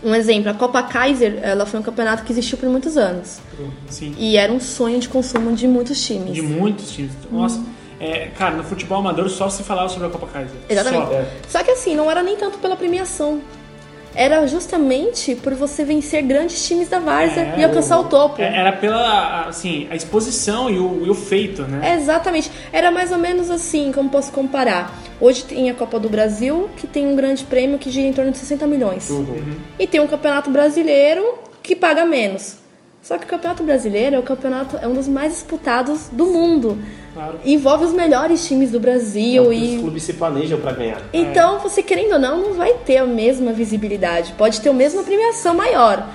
[0.04, 3.40] um exemplo, a Copa Kaiser, ela foi um campeonato que existiu por muitos anos.
[3.88, 4.16] Sim.
[4.18, 6.34] E era um sonho de consumo de muitos times.
[6.34, 7.12] De muitos times.
[7.32, 7.62] Nossa,
[8.00, 10.58] é, cara, no futebol amador só se falava sobre a Copa Kaiser.
[10.68, 11.08] Exatamente.
[11.48, 11.60] Só.
[11.60, 13.42] Só que assim, não era nem tanto pela premiação.
[14.14, 18.42] Era justamente por você vencer grandes times da Várzea É, e alcançar o topo.
[18.42, 21.96] É, Era pela, assim, a exposição e o, e o feito, né?
[21.96, 22.52] Exatamente.
[22.74, 24.94] Era mais ou menos assim, como posso comparar.
[25.20, 28.32] Hoje tem a Copa do Brasil, que tem um grande prêmio que gira em torno
[28.32, 29.10] de 60 milhões.
[29.80, 32.61] E tem um campeonato brasileiro que paga menos.
[33.02, 36.78] Só que o campeonato brasileiro é, o campeonato, é um dos mais disputados do mundo.
[37.14, 37.40] Claro.
[37.44, 41.02] Envolve os melhores times do Brasil Os e clubes se planejam para ganhar.
[41.12, 44.34] Então, você querendo ou não, não vai ter a mesma visibilidade.
[44.38, 46.08] Pode ter a mesma premiação maior.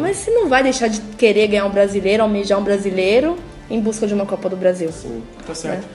[0.00, 3.36] Mas você não vai deixar de querer ganhar um brasileiro, almejar um brasileiro
[3.70, 4.90] em busca de uma Copa do Brasil.
[5.46, 5.86] Tá certo.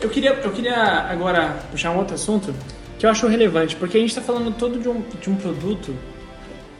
[0.00, 2.52] Eu, queria, eu queria agora puxar um outro assunto
[2.98, 5.94] que eu acho relevante, porque a gente está falando todo de um, de um produto,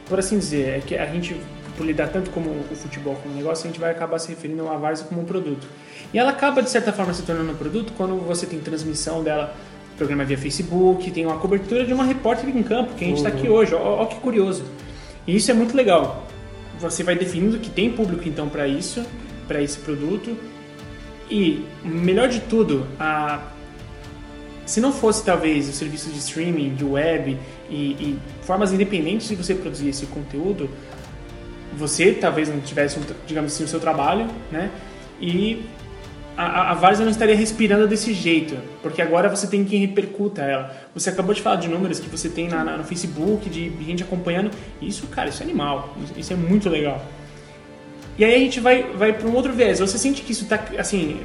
[0.07, 1.37] por assim dizer, é que a gente,
[1.77, 4.77] por lidar tanto como o futebol como negócio, a gente vai acabar se referindo a
[4.77, 5.67] Várzea como um produto.
[6.13, 9.55] E ela acaba, de certa forma, se tornando um produto quando você tem transmissão dela,
[9.97, 13.29] programa via Facebook, tem uma cobertura de uma repórter em campo, que a gente está
[13.29, 14.63] aqui hoje, ó que curioso.
[15.25, 16.27] E isso é muito legal.
[16.79, 19.03] você vai definindo que tem público então para isso,
[19.47, 20.35] para esse produto.
[21.29, 23.39] E melhor de tudo, a
[24.65, 27.37] se não fosse talvez o serviço de streaming, de web
[27.69, 30.69] e, e, formas independentes de você produzir esse conteúdo,
[31.77, 34.69] você talvez não tivesse, digamos assim, o seu trabalho, né?
[35.19, 35.65] E
[36.35, 40.75] a, a Várzea não estaria respirando desse jeito, porque agora você tem quem repercuta ela.
[40.93, 44.03] Você acabou de falar de números que você tem na, na, no Facebook, de gente
[44.03, 44.51] acompanhando.
[44.81, 45.95] Isso, cara, isso é animal.
[46.17, 47.05] Isso é muito legal.
[48.17, 49.79] E aí a gente vai, vai para um outro viés.
[49.79, 51.21] Você sente que isso está, assim,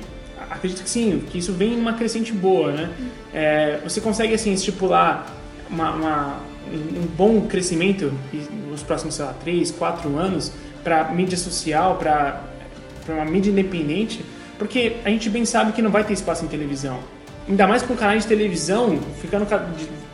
[0.51, 2.91] acredito que sim, que isso vem em uma crescente boa, né?
[3.33, 5.27] É, você consegue, assim, estipular
[5.69, 6.41] uma, uma,
[6.73, 8.13] um bom crescimento
[8.71, 10.53] nos próximos, sei lá, 3, 4 anos
[10.85, 12.43] para mídia social, para
[13.09, 14.25] uma mídia independente
[14.59, 16.99] porque a gente bem sabe que não vai ter espaço em televisão.
[17.49, 19.47] Ainda mais com canais de televisão ficando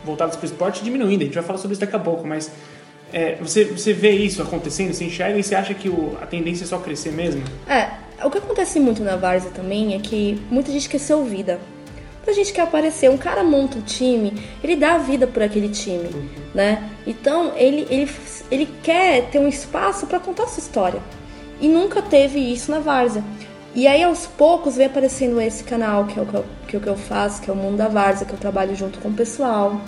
[0.05, 1.23] voltados para o esporte diminuindo.
[1.23, 2.49] A gente vai falar sobre isso daqui a pouco, mas
[3.11, 6.63] é, você, você vê isso acontecendo, você enxerga e você acha que o, a tendência
[6.63, 7.43] é só crescer mesmo?
[7.67, 7.89] É,
[8.23, 11.59] o que acontece muito na Varsa também é que muita gente quer ser ouvida.
[12.25, 13.07] Muita gente quer aparecer.
[13.07, 14.33] Um cara monta um time,
[14.63, 16.27] ele dá a vida por aquele time, uhum.
[16.55, 16.89] né?
[17.05, 18.09] Então, ele, ele,
[18.49, 20.99] ele quer ter um espaço para contar sua história.
[21.61, 23.23] E nunca teve isso na Várzea.
[23.75, 26.79] E aí, aos poucos, vem aparecendo esse canal, que é o que eu, que, é
[26.79, 29.09] o que eu faço, que é o Mundo da Várzea, que eu trabalho junto com
[29.09, 29.79] o pessoal.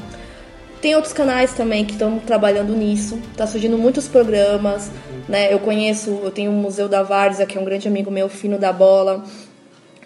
[0.80, 3.20] Tem outros canais também que estão trabalhando nisso.
[3.36, 4.92] Tá surgindo muitos programas,
[5.28, 5.52] né?
[5.52, 8.60] Eu conheço, eu tenho o Museu da Várzea, que é um grande amigo meu, Fino
[8.60, 9.24] da Bola.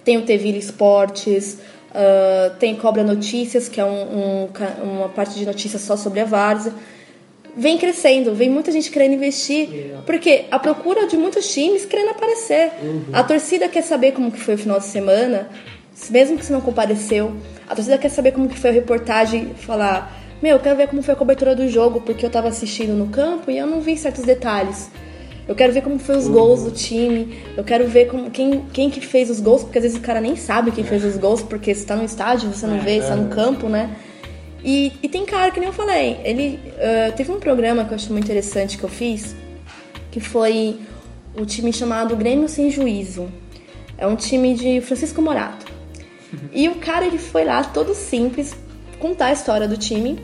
[0.06, 1.60] Tem o Teville Esportes.
[1.92, 4.50] Uh, tem Cobra Notícias, que é um, um,
[4.82, 6.74] uma parte de notícias só sobre a Várzea
[7.56, 10.02] vem crescendo, vem muita gente querendo investir, yeah.
[10.06, 12.72] porque a procura de muitos times querendo aparecer.
[12.82, 13.06] Uhum.
[13.14, 15.50] A torcida quer saber como que foi o final de semana,
[16.10, 17.34] mesmo que você não compareceu.
[17.68, 21.02] A torcida quer saber como que foi a reportagem, falar, meu, eu quero ver como
[21.02, 23.98] foi a cobertura do jogo, porque eu estava assistindo no campo e eu não vi
[23.98, 24.90] certos detalhes.
[25.52, 26.32] Eu quero ver como foi os uhum.
[26.32, 27.38] gols do time.
[27.58, 30.22] Eu quero ver como, quem, quem que fez os gols, porque às vezes o cara
[30.22, 32.98] nem sabe quem fez os gols, porque você está no estádio, você não é, vê,
[33.00, 33.36] está no é.
[33.36, 33.94] campo, né?
[34.64, 37.96] E, e tem cara, que nem eu falei, ele uh, teve um programa que eu
[37.96, 39.36] acho muito interessante que eu fiz,
[40.10, 40.80] que foi
[41.36, 43.30] o time chamado Grêmio Sem Juízo.
[43.98, 45.66] É um time de Francisco Morato.
[46.32, 46.48] Uhum.
[46.54, 48.56] E o cara, ele foi lá, todo simples,
[49.00, 50.18] contar a história do time.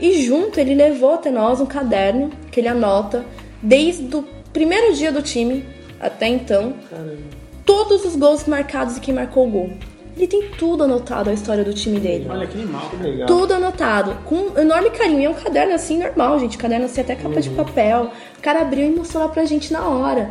[0.00, 3.24] E junto ele levou até nós um caderno que ele anota
[3.62, 5.66] desde o primeiro dia do time
[6.00, 6.72] até então.
[6.88, 7.18] Caramba.
[7.66, 9.70] Todos os gols marcados e quem marcou o gol.
[10.16, 12.26] Ele tem tudo anotado a história do time dele.
[12.30, 13.26] Olha que animal, que legal.
[13.26, 15.20] Tudo anotado, com enorme carinho.
[15.20, 16.56] E é um caderno assim normal, gente.
[16.56, 17.40] Caderno assim, até capa uhum.
[17.40, 18.10] de papel.
[18.38, 20.30] O cara abriu e mostrou lá pra gente na hora.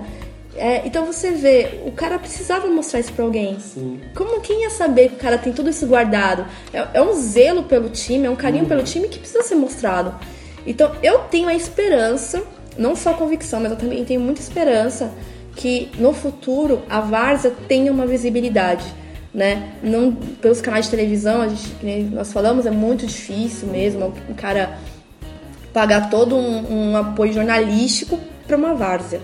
[0.56, 3.60] É, então você vê, o cara precisava mostrar isso pra alguém.
[3.60, 4.00] Sim.
[4.16, 6.48] Como quem ia saber que o cara tem tudo isso guardado?
[6.74, 8.70] É, é um zelo pelo time, é um carinho uhum.
[8.70, 10.16] pelo time que precisa ser mostrado.
[10.66, 12.44] Então eu tenho a esperança,
[12.78, 15.12] não só convicção, mas eu também tenho muita esperança
[15.56, 18.86] que no futuro a Varsa tenha uma visibilidade
[19.36, 19.74] né?
[19.84, 21.70] Não pelos canais de televisão, a gente,
[22.10, 24.78] nós falamos, é muito difícil mesmo o cara
[25.74, 29.20] pagar todo um, um apoio jornalístico para uma várzea.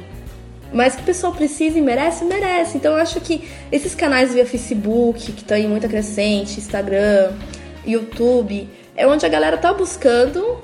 [0.73, 2.77] Mas que o pessoal precisa e merece, merece.
[2.77, 7.31] Então eu acho que esses canais via Facebook, que estão em muita crescente, Instagram,
[7.85, 10.59] YouTube, é onde a galera tá buscando,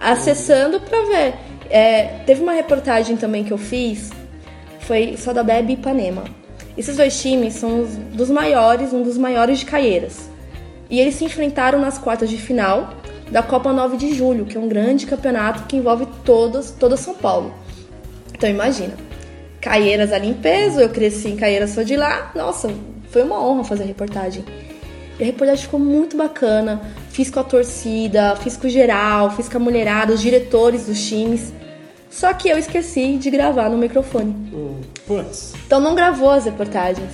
[0.00, 1.34] acessando para ver.
[1.70, 4.10] É, teve uma reportagem também que eu fiz,
[4.80, 6.24] foi só da Bebe Ipanema.
[6.76, 10.30] Esses dois times são os dos maiores, um dos maiores de Caieiras.
[10.88, 12.94] E eles se enfrentaram nas quartas de final
[13.30, 17.14] da Copa 9 de Julho, que é um grande campeonato que envolve todas, toda São
[17.14, 17.52] Paulo.
[18.32, 18.94] Então imagina,
[19.60, 22.30] Caieiras ali em peso, eu cresci em Caieiras, sou de lá.
[22.34, 22.70] Nossa,
[23.10, 24.44] foi uma honra fazer a reportagem.
[25.18, 26.80] E a reportagem ficou muito bacana.
[27.10, 31.02] Fiz com a torcida, fiz com o geral, fiz com a mulherada, os diretores dos
[31.06, 31.52] times.
[32.10, 34.34] Só que eu esqueci de gravar no microfone.
[34.52, 35.54] Hum, putz.
[35.66, 37.10] Então não gravou as reportagens.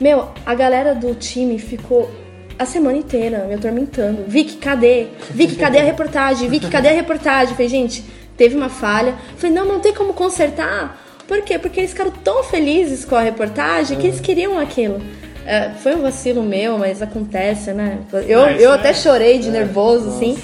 [0.00, 2.10] Meu, a galera do time ficou
[2.58, 4.24] a semana inteira me atormentando.
[4.26, 5.06] Vicky, cadê?
[5.30, 6.48] Vicky, cadê a reportagem?
[6.48, 7.54] Vicky, cadê a reportagem?
[7.54, 8.04] Falei, gente,
[8.36, 9.14] teve uma falha.
[9.36, 11.00] Falei, não, não tem como consertar.
[11.26, 11.58] Por quê?
[11.58, 15.00] Porque eles ficaram tão felizes com a reportagem que eles queriam aquilo.
[15.46, 17.98] É, foi um vacilo meu, mas acontece, né?
[18.26, 20.38] Eu, eu até chorei de é, nervoso, assim.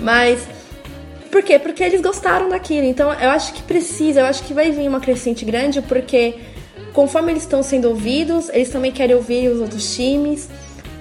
[0.00, 0.46] Mas
[1.30, 1.58] por quê?
[1.58, 2.86] Porque eles gostaram daquilo.
[2.86, 6.34] Então eu acho que precisa, eu acho que vai vir uma crescente grande, porque
[6.92, 10.48] conforme eles estão sendo ouvidos, eles também querem ouvir os outros times.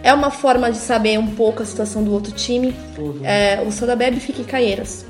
[0.04, 2.76] É uma forma de saber um pouco a situação do outro time.
[2.98, 3.20] Uhum.
[3.24, 5.06] É, o Soda Bebe fica em Caieiras.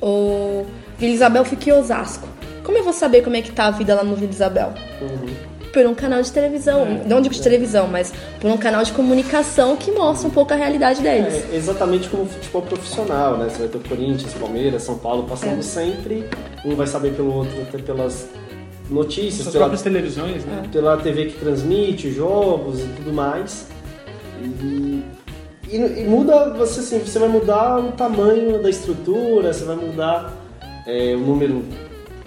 [0.00, 0.64] O
[0.98, 2.28] Vila Isabel fica em Osasco.
[2.62, 4.72] Como eu vou saber como é que tá a vida lá no Vila Isabel?
[5.00, 5.47] Uhum.
[5.72, 6.86] Por um canal de televisão.
[7.06, 10.56] Não digo de televisão, mas por um canal de comunicação que mostra um pouco a
[10.56, 11.44] realidade deles.
[11.52, 13.48] É exatamente como o futebol profissional, né?
[13.48, 15.62] Você vai ter o Corinthians, Palmeiras, São Paulo passando É.
[15.62, 16.24] sempre.
[16.64, 18.28] Um vai saber pelo outro até pelas
[18.90, 20.62] notícias, Suas pela, próprias televisões, né?
[20.72, 23.66] pela TV que transmite os jogos e tudo mais.
[24.40, 25.02] E,
[25.70, 30.32] e, e muda, você assim, você vai mudar o tamanho da estrutura, você vai mudar
[30.86, 31.64] é, o número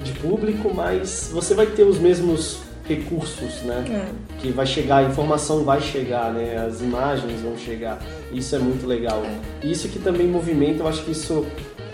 [0.04, 3.84] de público, mas você vai ter os mesmos recursos, né?
[3.90, 4.40] É.
[4.40, 6.58] Que vai chegar, a informação vai chegar, né?
[6.58, 8.00] As imagens vão chegar.
[8.32, 9.24] Isso é muito legal.
[9.62, 11.46] E Isso que também movimenta, eu acho que isso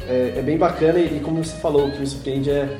[0.08, 2.78] é, é bem bacana e, como você falou, o que me surpreende é,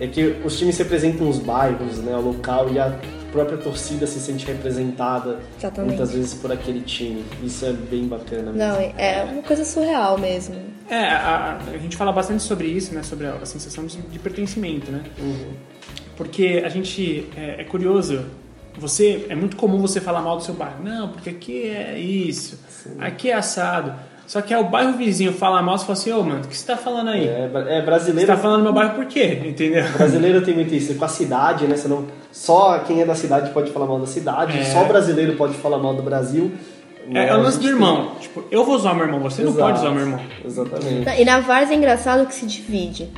[0.00, 2.16] é que os times representam os bairros, né?
[2.16, 2.98] O local e a
[3.30, 5.90] própria torcida se sente representada Exatamente.
[5.90, 7.24] muitas vezes por aquele time.
[7.42, 8.52] Isso é bem bacana.
[8.52, 8.58] mesmo.
[8.58, 10.54] Não, é uma coisa surreal mesmo.
[10.90, 13.02] É, a, a gente fala bastante sobre isso, né?
[13.02, 15.02] Sobre a, a sensação de, de pertencimento, né?
[15.18, 15.52] Uhum.
[16.16, 18.24] Porque a gente é, é curioso.
[18.78, 20.82] Você é muito comum você falar mal do seu bairro.
[20.82, 22.58] Não, porque aqui é isso,
[22.98, 23.92] aqui é assado.
[24.26, 26.56] Só que é o bairro vizinho falar mal, você fala assim, ô mano, o que
[26.56, 27.26] você tá falando aí?
[27.28, 27.48] É, é
[27.80, 28.26] Você brasileiro.
[28.26, 29.42] tá falando do meu bairro por quê?
[29.44, 29.84] Entendeu?
[29.92, 31.76] Brasileiro tem muito isso, com a cidade, né?
[31.76, 34.64] Você não, só quem é da cidade pode falar mal da cidade, É.
[34.64, 36.52] só brasileiro pode falar mal do Brasil.
[37.12, 38.12] É, é o lance do irmão.
[38.20, 39.66] Tipo, eu vou zoar meu irmão, você não Exato.
[39.66, 40.20] pode zoar meu irmão.
[40.42, 41.20] Exatamente.
[41.20, 43.10] E na Várzea é engraçado que se divide.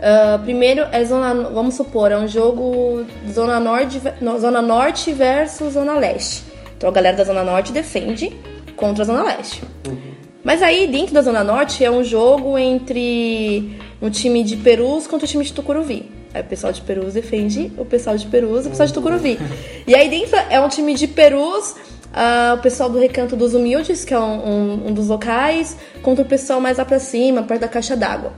[0.00, 5.72] Ah, primeiro é zona, vamos supor, é um jogo zona norte, no- zona norte versus
[5.74, 6.44] zona leste.
[6.76, 8.32] Então a galera da zona norte defende
[8.76, 9.62] contra a zona leste.
[10.44, 15.26] Mas aí dentro da zona norte é um jogo entre um time de Perus contra
[15.26, 16.10] o time de Tucuruvi.
[16.32, 19.38] Aí o pessoal de Perus defende o pessoal de Perus e o pessoal de Tucuruvi.
[19.86, 21.74] E aí dentro é um time de Perus,
[22.14, 26.22] ah, o pessoal do Recanto dos Humildes, que é um, um- um dos locais, contra
[26.22, 28.32] o pessoal mais lá pra cima, perto da caixa d'água.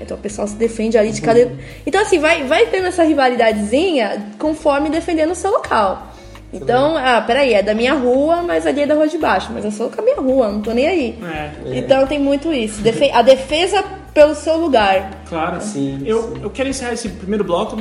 [0.00, 1.52] Então o pessoal se defende ali de cada.
[1.86, 6.08] Então, assim, vai, vai tendo essa rivalidadezinha conforme defendendo o seu local.
[6.52, 9.50] Então, ah, peraí, é da minha rua, mas ali é da rua de baixo.
[9.52, 11.18] Mas eu sou com a minha rua, não tô nem aí.
[11.22, 12.80] É, Então tem muito isso.
[12.82, 15.10] Defe- a defesa pelo seu lugar.
[15.28, 15.60] claro.
[15.60, 16.40] Sim, eu, sim.
[16.42, 17.80] eu quero encerrar esse primeiro bloco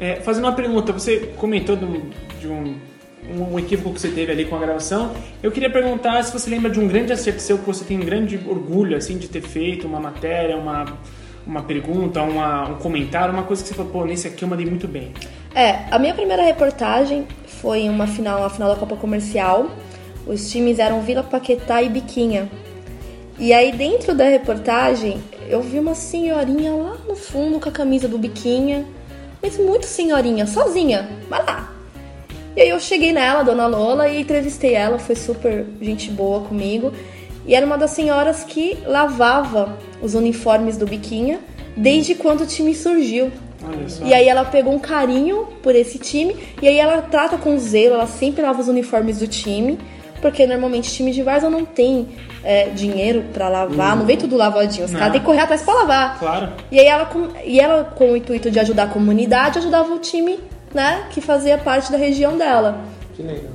[0.00, 0.92] é, fazendo uma pergunta.
[0.94, 2.74] Você comentou do- de um,
[3.36, 5.12] um, um equívoco que você teve ali com a gravação.
[5.42, 8.04] Eu queria perguntar se você lembra de um grande acerto seu que você tem um
[8.04, 10.86] grande orgulho assim de ter feito, uma matéria, uma,
[11.46, 14.66] uma pergunta, uma, um comentário, uma coisa que você falou, pô, nesse aqui eu mandei
[14.66, 15.12] muito bem.
[15.54, 19.70] É, a minha primeira reportagem foi uma final, a final da Copa Comercial.
[20.26, 22.50] Os times eram Vila Paquetá e Biquinha.
[23.38, 28.08] E aí dentro da reportagem, eu vi uma senhorinha lá no fundo com a camisa
[28.08, 28.84] do Biquinha,
[29.40, 31.72] mas muito senhorinha, sozinha, vai lá.
[32.56, 36.92] E aí eu cheguei nela, Dona Lola, e entrevistei ela, foi super gente boa comigo.
[37.46, 41.40] E era uma das senhoras que lavava os uniformes do Biquinha
[41.76, 43.30] desde quando o time surgiu.
[44.04, 47.94] E aí ela pegou um carinho por esse time e aí ela trata com zelo,
[47.94, 49.78] ela sempre lava os uniformes do time,
[50.20, 52.08] porque normalmente time de Varsa não tem
[52.44, 55.74] é, dinheiro pra lavar, não vem tudo lavadinho, os caras têm que correr atrás pra
[55.74, 56.18] lavar.
[56.18, 56.52] Claro.
[56.70, 59.98] E aí ela com, e ela com o intuito de ajudar a comunidade, ajudava o
[59.98, 60.38] time,
[60.72, 62.84] né, que fazia parte da região dela.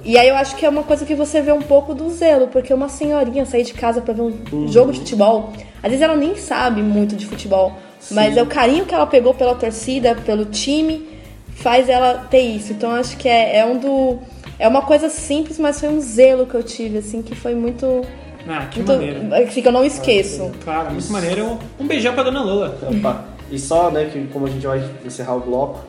[0.03, 2.47] E aí eu acho que é uma coisa que você vê um pouco do zelo,
[2.47, 4.67] porque uma senhorinha sair de casa pra ver um Uhum.
[4.67, 7.73] jogo de futebol, às vezes ela nem sabe muito de futebol,
[8.11, 11.07] mas é o carinho que ela pegou pela torcida, pelo time,
[11.55, 12.73] faz ela ter isso.
[12.73, 14.19] Então eu acho que é, é um do.
[14.57, 18.01] É uma coisa simples, mas foi um zelo que eu tive, assim, que foi muito.
[18.47, 19.35] Ah, que muito maneiro.
[19.47, 20.51] assim, que eu não esqueço.
[20.63, 21.59] Claro, muito maneiro.
[21.79, 22.77] Um beijão pra Dona Lola.
[22.89, 23.25] Opa.
[23.51, 25.81] E só, né, que como a gente vai encerrar o bloco,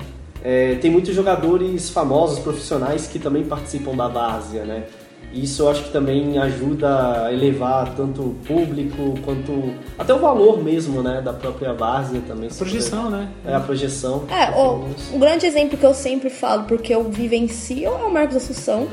[0.44, 4.84] é, tem muitos jogadores famosos, profissionais, que também participam da várzea, né?
[5.32, 10.18] E Isso eu acho que também ajuda a elevar tanto o público quanto até o
[10.18, 12.50] valor mesmo, né, da própria várzea também.
[12.50, 13.28] Projeção, né?
[13.46, 14.24] É a projeção.
[14.28, 14.52] É, Tá
[14.94, 15.14] isso.
[15.14, 18.88] um grande exemplo que eu sempre falo, porque eu vivencio, é o Marcos Assunção.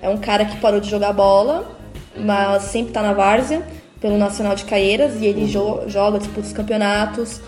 [0.00, 1.76] É um cara que parou de jogar bola,
[2.16, 3.62] mas sempre tá na várzea,
[4.00, 7.40] pelo Nacional de Caieiras, e ele jo- joga, disputa os campeonatos,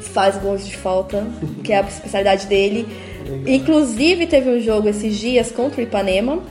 [0.00, 1.26] faz gols de falta,
[1.62, 2.86] que é a especialidade dele.
[3.46, 6.42] Inclusive, teve um jogo esses dias contra o Ipanema,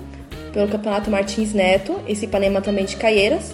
[0.54, 3.52] pelo Campeonato Martins Neto, esse Ipanema também de Caieiras,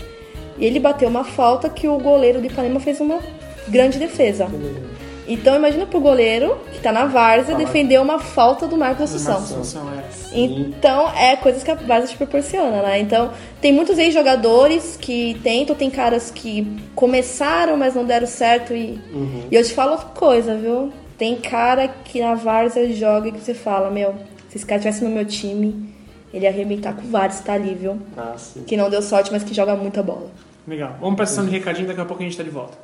[0.58, 3.20] e ele bateu uma falta que o goleiro do Ipanema fez uma
[3.68, 4.48] grande defesa.
[5.28, 9.90] Então imagina pro goleiro, que tá na várzea, defender uma falta do Marcos Assunção.
[9.98, 10.40] É.
[10.40, 13.00] Então, é coisas que a várzea te proporciona, né?
[13.00, 19.00] Então, tem muitos ex-jogadores que tentam, tem caras que começaram, mas não deram certo e...
[19.52, 20.92] E eu te falo outra coisa, viu?
[21.18, 24.16] Tem cara que na várzea joga e que você fala, meu,
[24.50, 25.94] se esse cara estivesse no meu time,
[26.34, 28.00] ele ia arrebentar com vários, tá ali, viu?
[28.18, 28.64] Ah, sim.
[28.64, 30.32] Que não deu sorte, mas que joga muita bola.
[30.68, 30.96] Legal.
[31.00, 32.78] Vamos pra sessão de recadinho, daqui a pouco a gente tá de volta.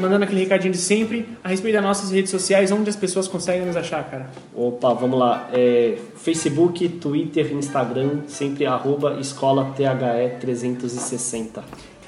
[0.00, 3.66] Mandando aquele recadinho de sempre, a respeito das nossas redes sociais, onde as pessoas conseguem
[3.66, 4.30] nos achar, cara?
[4.54, 5.48] Opa, vamos lá.
[5.52, 11.62] É, Facebook, Twitter, Instagram, sempre arroba escola THE 360.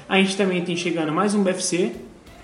[0.09, 1.91] A gente também tem chegando mais um BFC,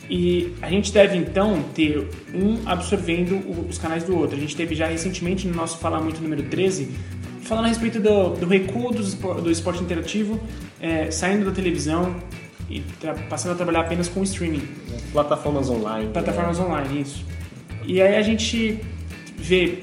[0.09, 4.37] E a gente deve então ter um absorvendo os canais do outro.
[4.37, 6.89] A gente teve já recentemente no nosso Falar Muito número 13
[7.41, 10.39] falando a respeito do, do recuo do, do esporte interativo,
[10.79, 12.15] é, saindo da televisão
[12.69, 12.81] e
[13.29, 14.63] passando a trabalhar apenas com streaming.
[15.11, 16.09] Plataformas online.
[16.11, 16.65] Plataformas né?
[16.65, 17.25] online, isso.
[17.85, 18.79] E aí a gente
[19.37, 19.79] vê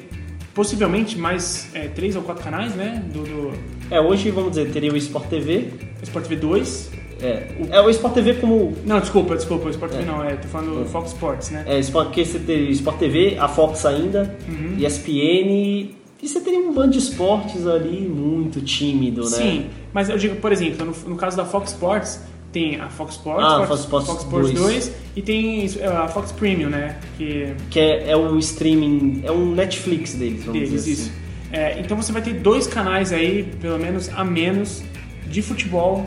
[0.54, 3.02] possivelmente mais é, três ou quatro canais, né?
[3.12, 3.52] Do, do...
[3.90, 5.68] É, hoje, vamos dizer, teria o Sport TV.
[6.02, 6.90] Sport TV 2.
[7.20, 7.74] É, o...
[7.74, 8.76] é o Sport TV como.
[8.84, 10.06] Não, desculpa, desculpa, o Sport TV é.
[10.06, 10.84] não, é, tô falando do é.
[10.86, 11.64] Fox Sports, né?
[11.66, 14.76] É, porque você tem Sport TV, a Fox ainda, uhum.
[14.78, 19.36] ESPN e você teria um bando de esportes ali muito tímido, né?
[19.36, 22.20] Sim, mas eu digo, por exemplo, no, no caso da Fox Sports,
[22.52, 24.58] tem a Fox Sports, ah, Fox, Fox, Fox Sports 2.
[24.58, 24.92] 2.
[25.16, 26.98] e tem a Fox Premium, né?
[27.16, 31.02] Que, que é, é o streaming, é um Netflix deles, vamos deles, dizer assim.
[31.02, 31.12] Isso.
[31.52, 34.82] É, então você vai ter dois canais aí, pelo menos a menos,
[35.26, 36.04] de futebol,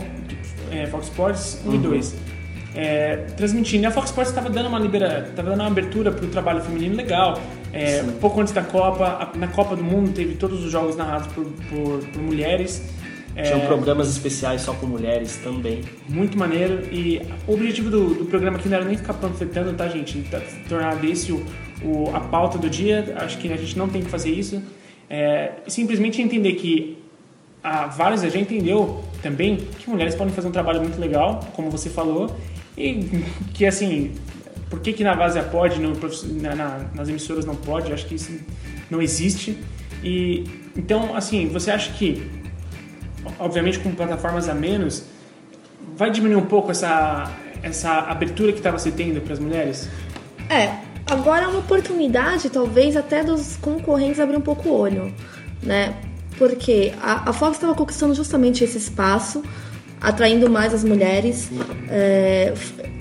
[0.72, 1.76] é, Fox Sports 1 uhum.
[1.76, 2.16] e 2.
[2.74, 3.84] É, transmitindo.
[3.84, 6.62] E a Fox Sports estava dando uma libera, estava dando uma abertura para o trabalho
[6.62, 7.40] feminino legal.
[7.74, 11.28] É, um pouco antes da Copa, na Copa do Mundo teve todos os jogos narrados
[11.28, 12.84] por, por, por mulheres.
[13.34, 15.82] Tinham é, programas especiais só com mulheres também.
[16.10, 16.84] Muito maneiro.
[16.92, 20.22] E o objetivo do, do programa aqui não era nem ficar panfletando, tá, gente?
[20.24, 21.46] Tá, tornar desse o,
[21.82, 23.16] o, a pauta do dia.
[23.18, 24.62] Acho que a gente não tem que fazer isso.
[25.10, 26.98] É, simplesmente entender que
[27.64, 31.90] a Vários já entendeu também que mulheres podem fazer um trabalho muito legal, como você
[31.90, 32.36] falou,
[32.78, 34.12] e que assim,
[34.72, 35.94] por que, que na Várzea pode, no,
[36.42, 37.92] na, na, nas emissoras não pode?
[37.92, 38.32] Acho que isso
[38.90, 39.58] não existe.
[40.02, 40.46] E
[40.76, 42.26] então, assim, você acha que,
[43.38, 45.04] obviamente, com plataformas a menos,
[45.98, 47.30] vai diminuir um pouco essa,
[47.62, 49.90] essa abertura que estava se tendo para as mulheres?
[50.50, 50.74] É,
[51.06, 55.14] agora é uma oportunidade, talvez, até dos concorrentes abrir um pouco o olho,
[55.62, 55.94] né?
[56.38, 59.44] Porque a, a Fox estava conquistando justamente esse espaço
[60.02, 61.50] atraindo mais as mulheres.
[61.88, 62.54] É,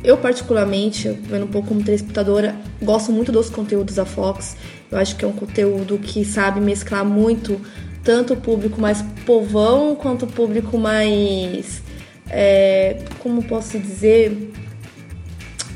[0.04, 4.56] eu, particularmente, vendo um pouco como telespectadora, gosto muito dos conteúdos da Fox.
[4.90, 7.60] Eu acho que é um conteúdo que sabe mesclar muito
[8.04, 11.82] tanto o público mais povão quanto o público mais.
[12.28, 14.52] É, como posso dizer?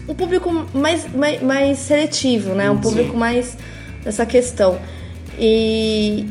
[0.06, 2.70] Um público mais, mais, mais seletivo, né?
[2.70, 3.56] Um público mais
[4.04, 4.78] nessa questão.
[5.38, 6.26] E,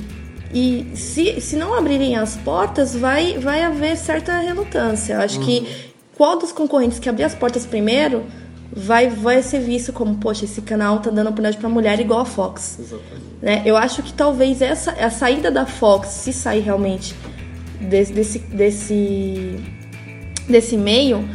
[0.53, 5.13] e se, se não abrirem as portas, vai, vai haver certa relutância.
[5.13, 5.45] Eu acho uhum.
[5.45, 5.67] que
[6.15, 8.23] qual dos concorrentes que abrir as portas primeiro
[8.71, 12.25] vai, vai ser visto como, poxa, esse canal tá dando oportunidade para mulher igual a
[12.25, 12.79] Fox.
[13.41, 13.61] Né?
[13.65, 17.15] Eu acho que talvez essa a saída da Fox, se sair realmente
[17.79, 19.59] desse, desse, desse,
[20.47, 21.27] desse meio,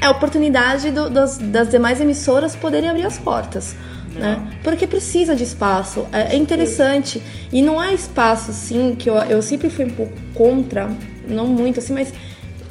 [0.00, 3.74] é a oportunidade do, das, das demais emissoras poderem abrir as portas.
[4.20, 4.58] Né?
[4.62, 7.22] Porque precisa de espaço, é, é interessante.
[7.50, 10.90] E não há espaço, assim, que eu, eu sempre fui um pouco contra,
[11.26, 12.12] não muito assim, mas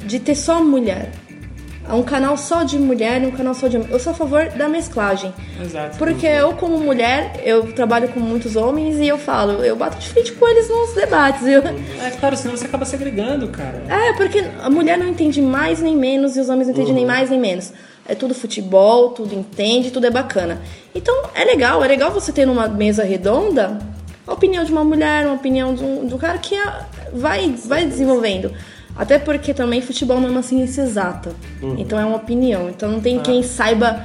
[0.06, 1.10] de ter só mulher.
[1.94, 3.88] Um canal só de mulher e um canal só de homem.
[3.90, 5.32] Eu sou a favor da mesclagem.
[5.60, 5.98] Exato.
[5.98, 10.08] Porque eu, como mulher, eu trabalho com muitos homens e eu falo, eu bato de
[10.08, 11.46] frente com eles nos debates.
[11.46, 11.62] Eu...
[11.62, 13.82] É claro, senão você acaba segregando, cara.
[13.88, 16.98] É, porque a mulher não entende mais nem menos e os homens não entendem uhum.
[16.98, 17.72] nem mais nem menos
[18.08, 20.60] é tudo futebol, tudo entende, tudo é bacana.
[20.92, 23.78] Então é legal, é legal você ter numa mesa redonda
[24.26, 27.54] a opinião de uma mulher, uma opinião de um, de um cara que é, vai,
[27.64, 28.52] vai desenvolvendo.
[29.00, 31.34] Até porque também futebol não é uma ciência exata.
[31.62, 31.76] Uhum.
[31.78, 32.68] Então é uma opinião.
[32.68, 33.22] Então não tem ah.
[33.22, 33.98] quem saiba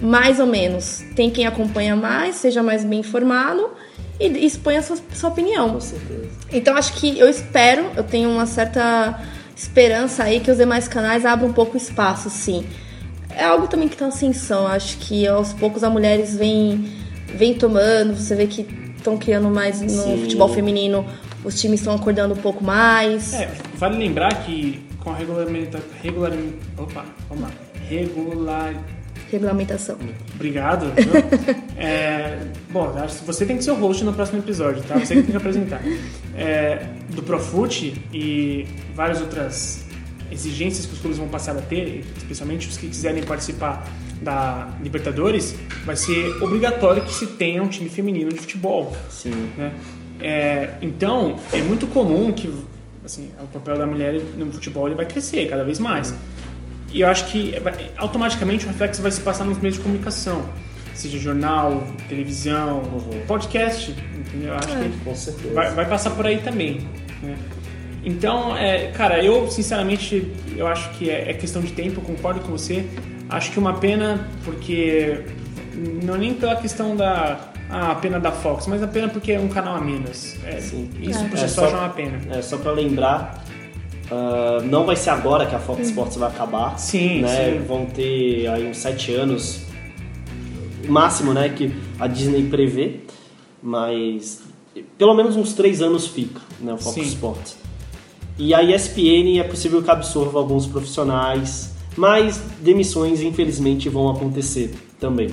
[0.00, 1.02] mais ou menos.
[1.16, 3.68] Tem quem acompanha mais, seja mais bem informado
[4.20, 5.70] e exponha a sua, sua opinião.
[5.70, 6.28] Com certeza.
[6.52, 9.20] Então acho que eu espero, eu tenho uma certa
[9.56, 12.64] esperança aí que os demais canais abram um pouco espaço, sim.
[13.30, 16.88] É algo também que está em ascensão, acho que aos poucos as mulheres vêm,
[17.34, 18.64] vêm tomando, você vê que
[18.96, 20.22] estão criando mais no Sim.
[20.22, 21.04] futebol feminino,
[21.46, 23.32] os times estão acordando um pouco mais.
[23.32, 26.32] É, vale lembrar que com a regulamenta, regular,
[26.76, 27.50] opa, vamos lá,
[27.88, 28.74] regular,
[29.30, 29.96] Regulamentação.
[30.34, 30.86] obrigado.
[31.78, 32.38] É,
[32.70, 34.98] bom, acho que você tem que ser o host no próximo episódio, tá?
[34.98, 35.82] Você que tem que apresentar.
[36.34, 39.84] É, do Profut e várias outras
[40.32, 43.86] exigências que os clubes vão passar a ter, especialmente os que quiserem participar
[44.22, 48.96] da Libertadores, vai ser obrigatório que se tenha um time feminino de futebol.
[49.10, 49.50] Sim.
[49.58, 49.74] né?
[50.20, 52.52] É, então, é muito comum que
[53.04, 56.14] assim, o papel da mulher no futebol ele vai crescer cada vez mais.
[56.92, 60.44] E eu acho que vai- automaticamente o reflexo vai se passar nos meios de comunicação,
[60.94, 62.82] seja jornal, televisão,
[63.26, 64.48] podcast, entendeu?
[64.48, 65.54] Eu acho que Com certeza.
[65.54, 66.80] vai, vai passar por aí também.
[67.22, 67.36] né?
[68.04, 72.52] Então, é, cara, eu sinceramente eu acho que é, é questão de tempo, concordo com
[72.52, 72.84] você.
[73.28, 75.20] Acho que uma pena porque
[76.02, 79.40] não é nem pela questão da a pena da Fox, mas a pena porque é
[79.40, 80.36] um canal a menos.
[80.44, 80.88] É, Sim.
[81.00, 82.20] Isso por É, si só só- já é uma pena.
[82.30, 83.44] É, só pra lembrar,
[84.10, 86.78] ah, não vai ser agora que a Fox Sports vai acabar.
[86.78, 87.52] Sim, né?
[87.54, 87.64] sim.
[87.66, 89.62] Vão ter aí uns sete anos
[90.88, 91.48] máximo, né?
[91.48, 93.00] Que a Disney prevê,
[93.62, 94.42] mas
[94.98, 96.72] pelo menos uns três anos fica, né?
[96.74, 97.02] O Fox Sim.
[97.02, 97.56] Sports.
[98.38, 105.30] E a ESPN é possível que absorva alguns profissionais, mas demissões infelizmente vão acontecer também.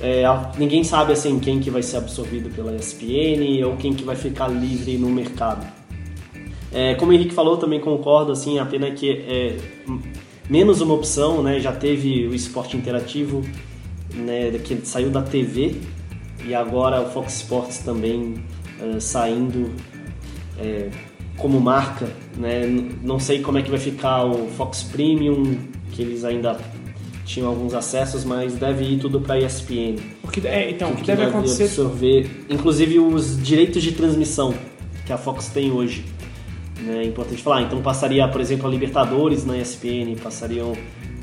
[0.00, 0.22] É,
[0.56, 4.48] ninguém sabe assim quem que vai ser absorvido pela ESPN ou quem que vai ficar
[4.48, 5.66] livre no mercado.
[6.72, 9.56] É, como o Henrique falou, também concordo, assim, a pena é que é
[10.48, 11.58] menos uma opção, né?
[11.58, 13.42] Já teve o esporte interativo,
[14.14, 15.76] né, que saiu da TV
[16.46, 18.34] e agora o Fox Sports também
[18.80, 19.70] eh, saindo
[20.58, 20.88] eh,
[21.36, 22.66] como marca, né?
[23.02, 25.58] Não sei como é que vai ficar o Fox Premium,
[25.92, 26.58] que eles ainda
[27.28, 29.96] tinham alguns acessos, mas deve ir tudo para ESPN.
[30.24, 34.54] O que, é, então, o que que deve acontecer absorver, inclusive os direitos de transmissão
[35.04, 36.06] que a Fox tem hoje.
[36.80, 37.02] né?
[37.02, 37.62] É importante falar.
[37.62, 40.72] Então passaria, por exemplo, a Libertadores na ESPN, passariam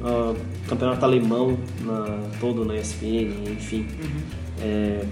[0.03, 0.34] ah,
[0.68, 3.88] campeonato alemão na, todo na ESPN, enfim.
[4.62, 5.03] É,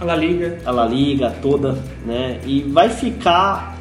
[0.00, 0.58] a La Liga.
[0.64, 1.72] a La Liga toda,
[2.04, 2.40] né?
[2.44, 3.78] E vai ficar.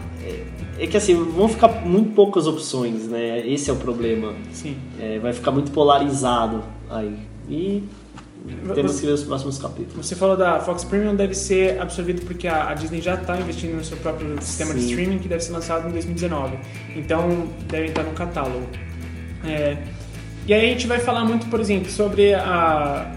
[0.80, 3.46] É, que assim, vão ficar muito poucas opções, né?
[3.48, 4.34] Esse é o problema.
[4.52, 4.78] Sim.
[5.00, 7.18] É, vai ficar muito polarizado aí.
[7.50, 7.84] E
[8.74, 10.06] temos que ver os próximos capítulos.
[10.08, 13.84] Você falou da Fox Premium deve ser absorvido porque a, Disney já está investindo no
[13.84, 14.90] seu próprio sistema de Sim.
[14.92, 16.58] streaming que deve ser lançado em 2019.
[16.96, 18.66] Então deve estar no catálogo.
[19.46, 19.78] É,
[20.48, 23.12] e aí a gente vai falar muito, por exemplo, sobre a,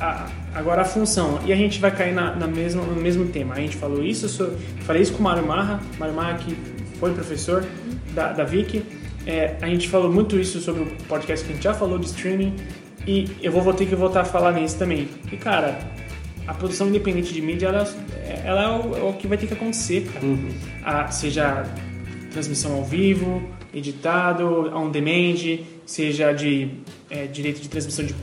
[0.00, 1.38] a- agora a função.
[1.44, 3.54] E a gente vai cair na, na mesma, no mesmo tema.
[3.54, 6.56] A gente falou isso, so- falei isso com o Mário Marra, Mário Marra que
[6.98, 7.64] foi professor
[8.14, 8.82] da, da Vic.
[9.26, 12.06] É, a gente falou muito isso sobre o podcast que a gente já falou de
[12.06, 12.54] streaming.
[13.06, 15.08] E eu vou, vou ter que voltar a falar nisso também.
[15.30, 15.78] E cara,
[16.46, 17.86] a produção independente de mídia, ela,
[18.44, 20.26] ela é, o, é o que vai ter que acontecer, cara.
[20.84, 21.64] Ah, seja
[22.30, 23.42] transmissão ao vivo,
[23.72, 26.70] editado, on demand, seja de
[27.10, 28.14] é, direito de transmissão de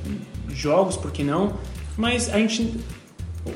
[0.49, 1.57] jogos, por que não?
[1.97, 2.76] Mas a gente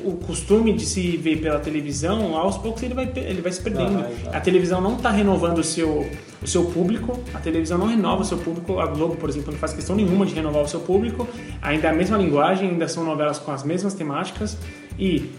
[0.04, 4.02] o costume de se ver pela televisão, aos poucos ele vai, ele vai se perdendo.
[4.02, 4.36] Vai.
[4.36, 6.06] A televisão não está renovando o seu,
[6.42, 9.58] o seu público, a televisão não renova o seu público, a Globo, por exemplo, não
[9.58, 11.26] faz questão nenhuma de renovar o seu público,
[11.62, 14.58] ainda é a mesma linguagem, ainda são novelas com as mesmas temáticas
[14.98, 15.30] e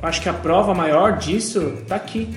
[0.00, 2.28] acho que a prova maior disso tá aqui.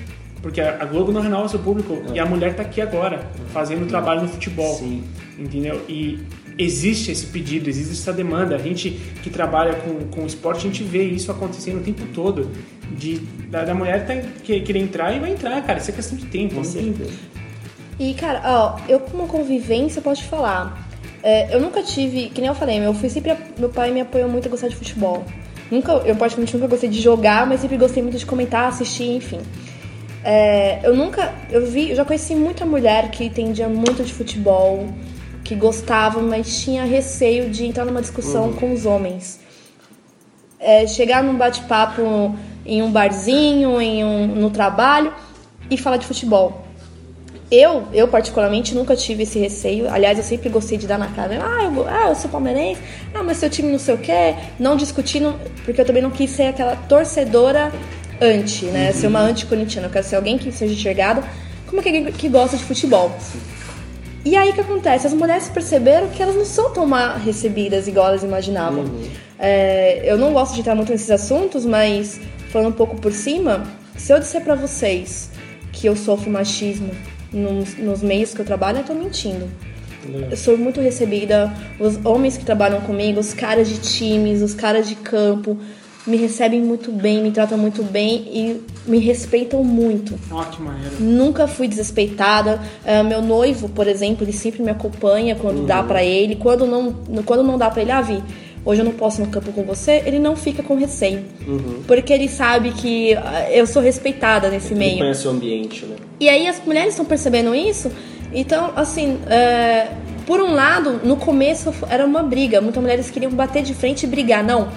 [0.42, 4.22] Porque a Globo não renova seu público e a mulher tá aqui agora, fazendo trabalho
[4.22, 4.76] no futebol.
[4.76, 5.02] Sim.
[5.36, 5.80] Entendeu?
[5.88, 6.20] E
[6.58, 8.56] existe esse pedido, existe essa demanda.
[8.56, 8.90] A gente
[9.22, 12.50] que trabalha com, com esporte, a gente vê isso acontecendo o tempo todo.
[12.90, 13.18] De,
[13.50, 15.78] da, da mulher tá, que, querer entrar e vai entrar, cara.
[15.78, 16.54] Isso é questão de tempo.
[16.56, 17.18] Com não tem- certeza.
[18.00, 20.88] E, cara, ó, eu como convivência posso te falar.
[21.22, 23.34] é, eu nunca tive, que nem eu falei, eu fui sempre.
[23.58, 25.24] Meu pai me apoiou muito a gostar de futebol.
[25.70, 29.40] Nunca, eu praticamente nunca gostei de jogar, mas sempre gostei muito de comentar, assistir, enfim.
[30.24, 31.34] É, eu nunca.
[31.50, 34.88] Eu vi, eu já conheci muita mulher que entendia muito de futebol,
[35.48, 39.40] que gostava, mas tinha receio de entrar numa discussão com os homens.
[40.60, 42.36] É, chegar num bate-papo
[42.66, 45.10] em um barzinho, em um, no trabalho
[45.70, 46.66] e falar de futebol.
[47.50, 49.90] Eu, eu particularmente nunca tive esse receio.
[49.90, 51.38] Aliás, eu sempre gostei de dar na cara.
[51.42, 52.82] Ah, eu, ah, eu sou palmeirense.
[53.14, 54.34] Ah, mas seu time não sei o quê.
[54.58, 55.34] Não discutindo,
[55.64, 57.72] porque eu também não quis ser aquela torcedora
[58.20, 58.92] anti, né?
[58.92, 59.86] Ser uma anti-corintiana.
[59.86, 61.24] Eu quero ser alguém que seja enxergada
[61.66, 63.10] como alguém que gosta de futebol.
[64.24, 65.06] E aí o que acontece?
[65.06, 68.84] As mulheres perceberam que elas não são tão mal recebidas igual elas imaginavam.
[69.38, 73.64] É, eu não gosto de entrar muito nesses assuntos, mas falando um pouco por cima,
[73.96, 75.30] se eu disser pra vocês
[75.72, 76.90] que eu sofro machismo
[77.32, 79.48] nos, nos meios que eu trabalho, eu tô mentindo.
[80.30, 84.88] Eu sou muito recebida, os homens que trabalham comigo, os caras de times, os caras
[84.88, 85.58] de campo,
[86.08, 90.18] me recebem muito bem, me tratam muito bem e me respeitam muito.
[90.30, 90.74] Ótima.
[90.98, 92.60] Nunca fui desrespeitada.
[92.84, 96.34] Uh, meu noivo, por exemplo, ele sempre me acompanha quando dá pra ele.
[96.36, 96.92] Quando não,
[97.24, 98.22] quando não dá pra ele, ah, Vi,
[98.64, 101.22] hoje eu não posso ir no campo com você, ele não fica com receio.
[101.86, 104.98] Porque ele sabe que ah, eu sou respeitada nesse Ele meio.
[104.98, 105.96] conhece o ambiente, né?
[106.18, 107.90] E aí as mulheres estão percebendo isso.
[108.32, 109.88] Então, assim, é,
[110.26, 112.60] por um lado, no começo era uma briga.
[112.60, 114.42] Muitas mulheres queriam bater de frente e brigar.
[114.44, 114.68] Não,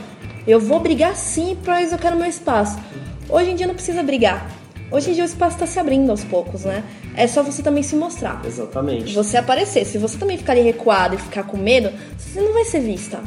[0.52, 2.78] eu vou brigar sim, pois eu quero meu espaço.
[3.30, 4.50] Hoje em dia não precisa brigar.
[4.92, 6.84] Hoje em dia o espaço está se abrindo aos poucos, né?
[7.16, 8.42] É só você também se mostrar.
[8.46, 9.14] Exatamente.
[9.14, 9.86] Você aparecer.
[9.86, 13.20] Se você também ficar ali recuado e ficar com medo, você não vai ser vista.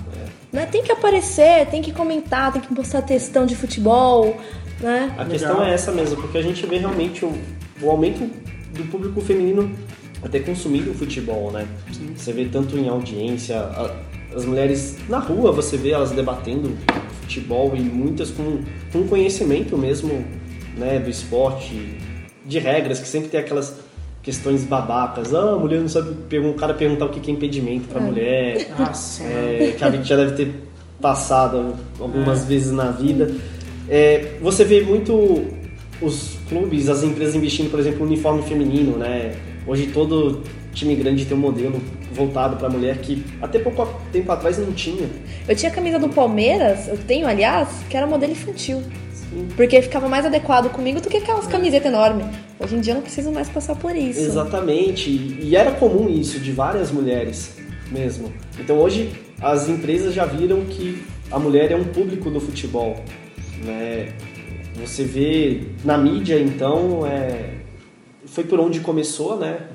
[0.52, 0.66] Né?
[0.66, 4.36] Tem que aparecer, tem que comentar, tem que mostrar textão de futebol,
[4.80, 5.12] né?
[5.18, 7.32] A questão é essa mesmo, porque a gente vê realmente o,
[7.82, 8.20] o aumento
[8.72, 9.70] do público feminino
[10.22, 11.66] até consumindo o futebol, né?
[12.16, 13.90] Você vê tanto em audiência, a-
[14.36, 16.76] as mulheres na rua, você vê elas debatendo
[17.24, 18.60] futebol e muitas com,
[18.92, 20.24] com conhecimento mesmo,
[20.76, 21.98] né, do esporte,
[22.46, 23.76] de regras, que sempre tem aquelas
[24.22, 25.34] questões babacas.
[25.34, 28.68] Ah, a mulher não sabe, o cara perguntar o que é impedimento pra mulher.
[28.78, 30.54] Nossa, É, que a gente já deve ter
[31.00, 33.34] passado algumas vezes na vida.
[33.88, 35.44] É, você vê muito
[36.00, 39.34] os clubes, as empresas investindo, por exemplo, no uniforme feminino, né?
[39.66, 41.80] Hoje todo time grande tem um modelo
[42.14, 45.08] voltado para mulher que até pouco tempo atrás não tinha.
[45.46, 48.82] Eu tinha a camisa do Palmeiras, eu tenho, aliás, que era modelo infantil.
[49.56, 52.24] Porque ficava mais adequado comigo do que aquelas camisetas enormes.
[52.58, 54.20] Hoje em dia eu não preciso mais passar por isso.
[54.20, 55.10] Exatamente.
[55.10, 57.56] E era comum isso de várias mulheres
[57.90, 58.32] mesmo.
[58.60, 62.96] Então hoje as empresas já viram que a mulher é um público do futebol.
[63.64, 64.12] Né?
[64.76, 67.54] Você vê na mídia, então, é...
[68.26, 69.68] foi por onde começou, né?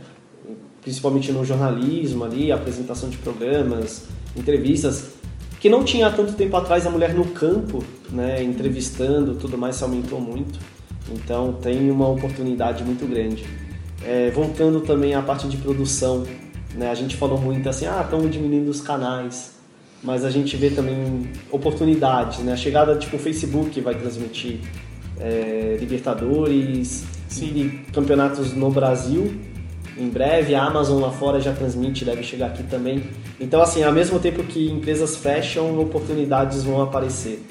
[0.82, 4.06] Principalmente no jornalismo ali, apresentação de programas,
[4.36, 5.12] entrevistas,
[5.60, 9.76] que não tinha há tanto tempo atrás a mulher no campo, né, entrevistando, tudo mais
[9.76, 10.60] se aumentou muito.
[11.12, 13.46] Então tem uma oportunidade muito grande.
[14.04, 16.24] É, voltando também à parte de produção,
[16.76, 19.56] né, a gente falou muito assim, ah, estão diminuindo os canais,
[20.02, 24.60] mas a gente vê também oportunidades, né, a chegada tipo o Facebook vai transmitir
[25.20, 27.04] é, Libertadores
[27.42, 29.49] e campeonatos no Brasil
[30.00, 30.56] em breve.
[30.56, 33.04] A Amazon lá fora já transmite, deve chegar aqui também.
[33.39, 37.43] Então, assim, ao mesmo tempo que empresas fecham, oportunidades vão aparecer.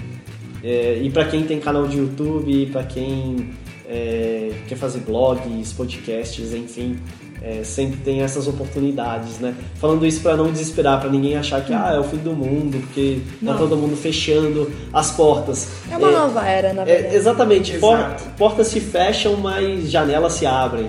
[0.62, 3.50] É, e para quem tem canal de YouTube, para quem
[3.88, 6.98] é, quer fazer blogs, podcasts, enfim,
[7.40, 9.54] é, sempre tem essas oportunidades, né?
[9.76, 12.78] Falando isso para não desesperar, para ninguém achar que ah, é o fim do mundo,
[12.80, 13.56] porque tá Não.
[13.58, 15.68] todo mundo fechando as portas.
[15.90, 17.14] É uma nova era, na É, verdade.
[17.14, 17.78] exatamente.
[17.78, 17.96] Por-
[18.36, 20.88] portas se fecham, mas janelas se abrem.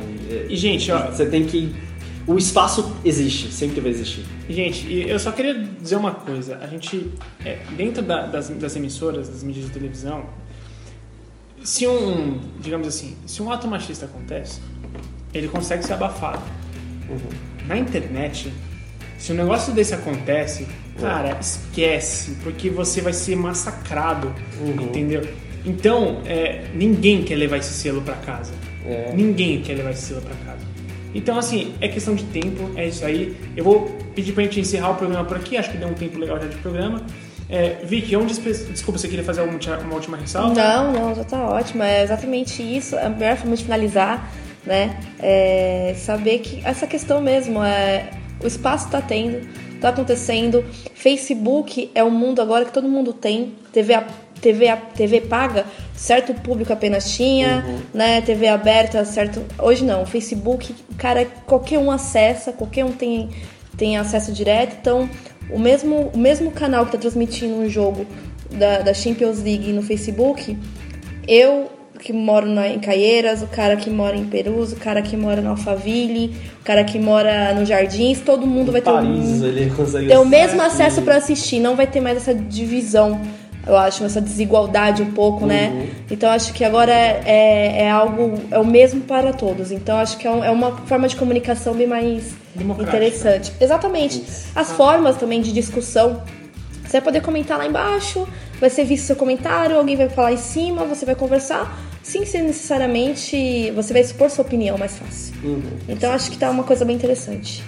[0.49, 1.73] E, gente, ó, Você tem que.
[2.27, 4.23] O espaço existe, sempre vai existir.
[4.49, 6.57] Gente, eu só queria dizer uma coisa.
[6.61, 7.09] A gente,
[7.43, 10.25] é, dentro da- das, das emissoras, das mídias de televisão,
[11.63, 14.59] se um, digamos assim, se um ato machista acontece,
[15.33, 16.41] ele consegue ser abafado.
[17.67, 18.51] Na internet,
[19.17, 20.67] se um negócio desse acontece,
[20.99, 24.33] cara, esquece, porque você vai ser massacrado,
[24.83, 25.27] entendeu?
[25.65, 28.53] Então, é, ninguém quer levar esse selo pra casa.
[28.85, 29.11] É.
[29.13, 30.65] Ninguém quer levar esse selo pra casa.
[31.13, 33.35] Então, assim, é questão de tempo, é isso aí.
[33.57, 36.19] Eu vou pedir pra gente encerrar o programa por aqui, acho que deu um tempo
[36.19, 37.01] legal já de programa.
[37.49, 40.53] É, Vicky, onde, desculpa, você queria fazer uma, última- uma última ressalva?
[40.53, 41.81] Não, não, já tá ótimo.
[41.81, 42.95] É exatamente isso.
[42.95, 44.31] A melhor forma de finalizar,
[44.63, 44.99] né?
[45.19, 48.11] É saber que essa questão mesmo é
[48.43, 49.47] o espaço tá tendo,
[49.81, 50.63] tá acontecendo.
[50.93, 53.53] Facebook é um mundo agora que todo mundo tem.
[53.73, 54.07] TV, a-
[54.41, 54.65] TV,
[54.95, 55.65] TV paga,
[55.95, 58.21] certo público apenas tinha, né?
[58.21, 59.43] TV aberta, certo.
[59.57, 60.05] Hoje não.
[60.05, 63.29] Facebook, cara, qualquer um acessa, qualquer um tem,
[63.77, 64.77] tem acesso direto.
[64.79, 65.09] Então,
[65.49, 68.05] o mesmo, o mesmo canal que tá transmitindo um jogo
[68.51, 70.57] da, da Champions League no Facebook,
[71.27, 71.69] eu
[71.99, 75.41] que moro na, em Caieiras, o cara que mora em Perus, o cara que mora
[75.41, 79.41] no Alphaville, o cara que mora no Jardins, todo mundo vai ter, Paris,
[79.75, 80.07] consegue.
[80.07, 83.19] ter o mesmo acesso para assistir, não vai ter mais essa divisão,
[83.69, 85.87] eu acho, essa desigualdade um pouco, né?
[86.11, 89.71] Então acho que agora é, é, é algo, é o mesmo para todos.
[89.71, 92.33] Então acho que é, um- é uma forma de comunicação bem mais
[92.83, 93.53] interessante.
[93.61, 94.23] Exatamente.
[94.55, 96.21] As formas também de discussão
[96.83, 98.27] você vai poder comentar lá embaixo,
[98.59, 102.41] vai ser visto seu comentário, alguém vai falar em cima, você vai conversar, sem ser
[102.41, 103.69] necessariamente.
[103.75, 105.35] Você vai expor sua opinião mais fácil.
[105.43, 105.61] Uhum.
[105.87, 107.63] Então acho que tá uma coisa bem interessante.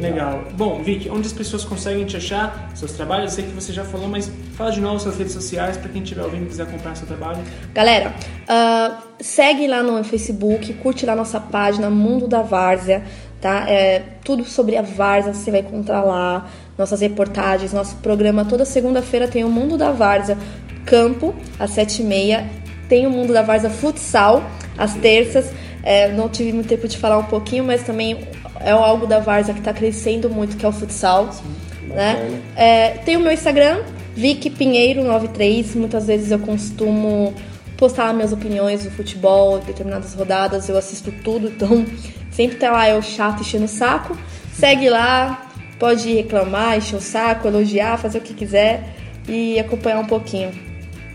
[0.00, 0.44] Legal.
[0.56, 3.32] Bom, Vic, onde as pessoas conseguem te achar, seus trabalhos?
[3.32, 6.02] Eu sei que você já falou, mas fala de novo suas redes sociais para quem
[6.02, 7.38] estiver ouvindo e quiser acompanhar seu trabalho.
[7.72, 13.04] Galera, uh, segue lá no Facebook, curte lá nossa página Mundo da Várzea,
[13.40, 13.68] tá?
[13.68, 18.44] É, tudo sobre a Várzea você vai encontrar lá, nossas reportagens, nosso programa.
[18.44, 20.36] Toda segunda-feira tem o Mundo da Várzea
[20.84, 22.48] Campo, às sete e meia.
[22.88, 24.42] Tem o Mundo da Várzea Futsal,
[24.78, 25.50] às terças.
[25.82, 28.28] É, não tive muito tempo de falar um pouquinho, mas também
[28.60, 31.32] é algo da Várzea que está crescendo muito, que é o futsal.
[31.32, 31.44] Sim,
[31.88, 32.42] né?
[32.56, 33.82] É, tem o meu Instagram,
[34.14, 35.76] Vicky Pinheiro93.
[35.76, 37.34] Muitas vezes eu costumo
[37.76, 41.84] postar minhas opiniões do futebol, determinadas rodadas, eu assisto tudo, então
[42.30, 44.16] sempre tá lá eu chato enchendo o saco.
[44.52, 48.94] Segue lá, pode reclamar, encher o saco, elogiar, fazer o que quiser
[49.28, 50.52] e acompanhar um pouquinho.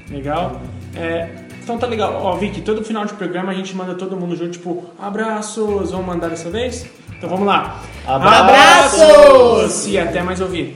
[0.10, 0.62] Legal.
[0.96, 1.30] É,
[1.64, 2.22] então tá legal.
[2.22, 6.06] Ó, Vicky, todo final de programa a gente manda todo mundo junto, tipo, abraços, vamos
[6.06, 6.86] mandar dessa vez?
[7.22, 7.80] Então vamos lá.
[8.08, 9.00] Abraços!
[9.00, 9.88] abraços!
[9.88, 10.76] E até mais ouvir.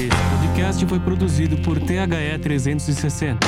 [0.00, 3.38] Esse podcast foi produzido por THE 360.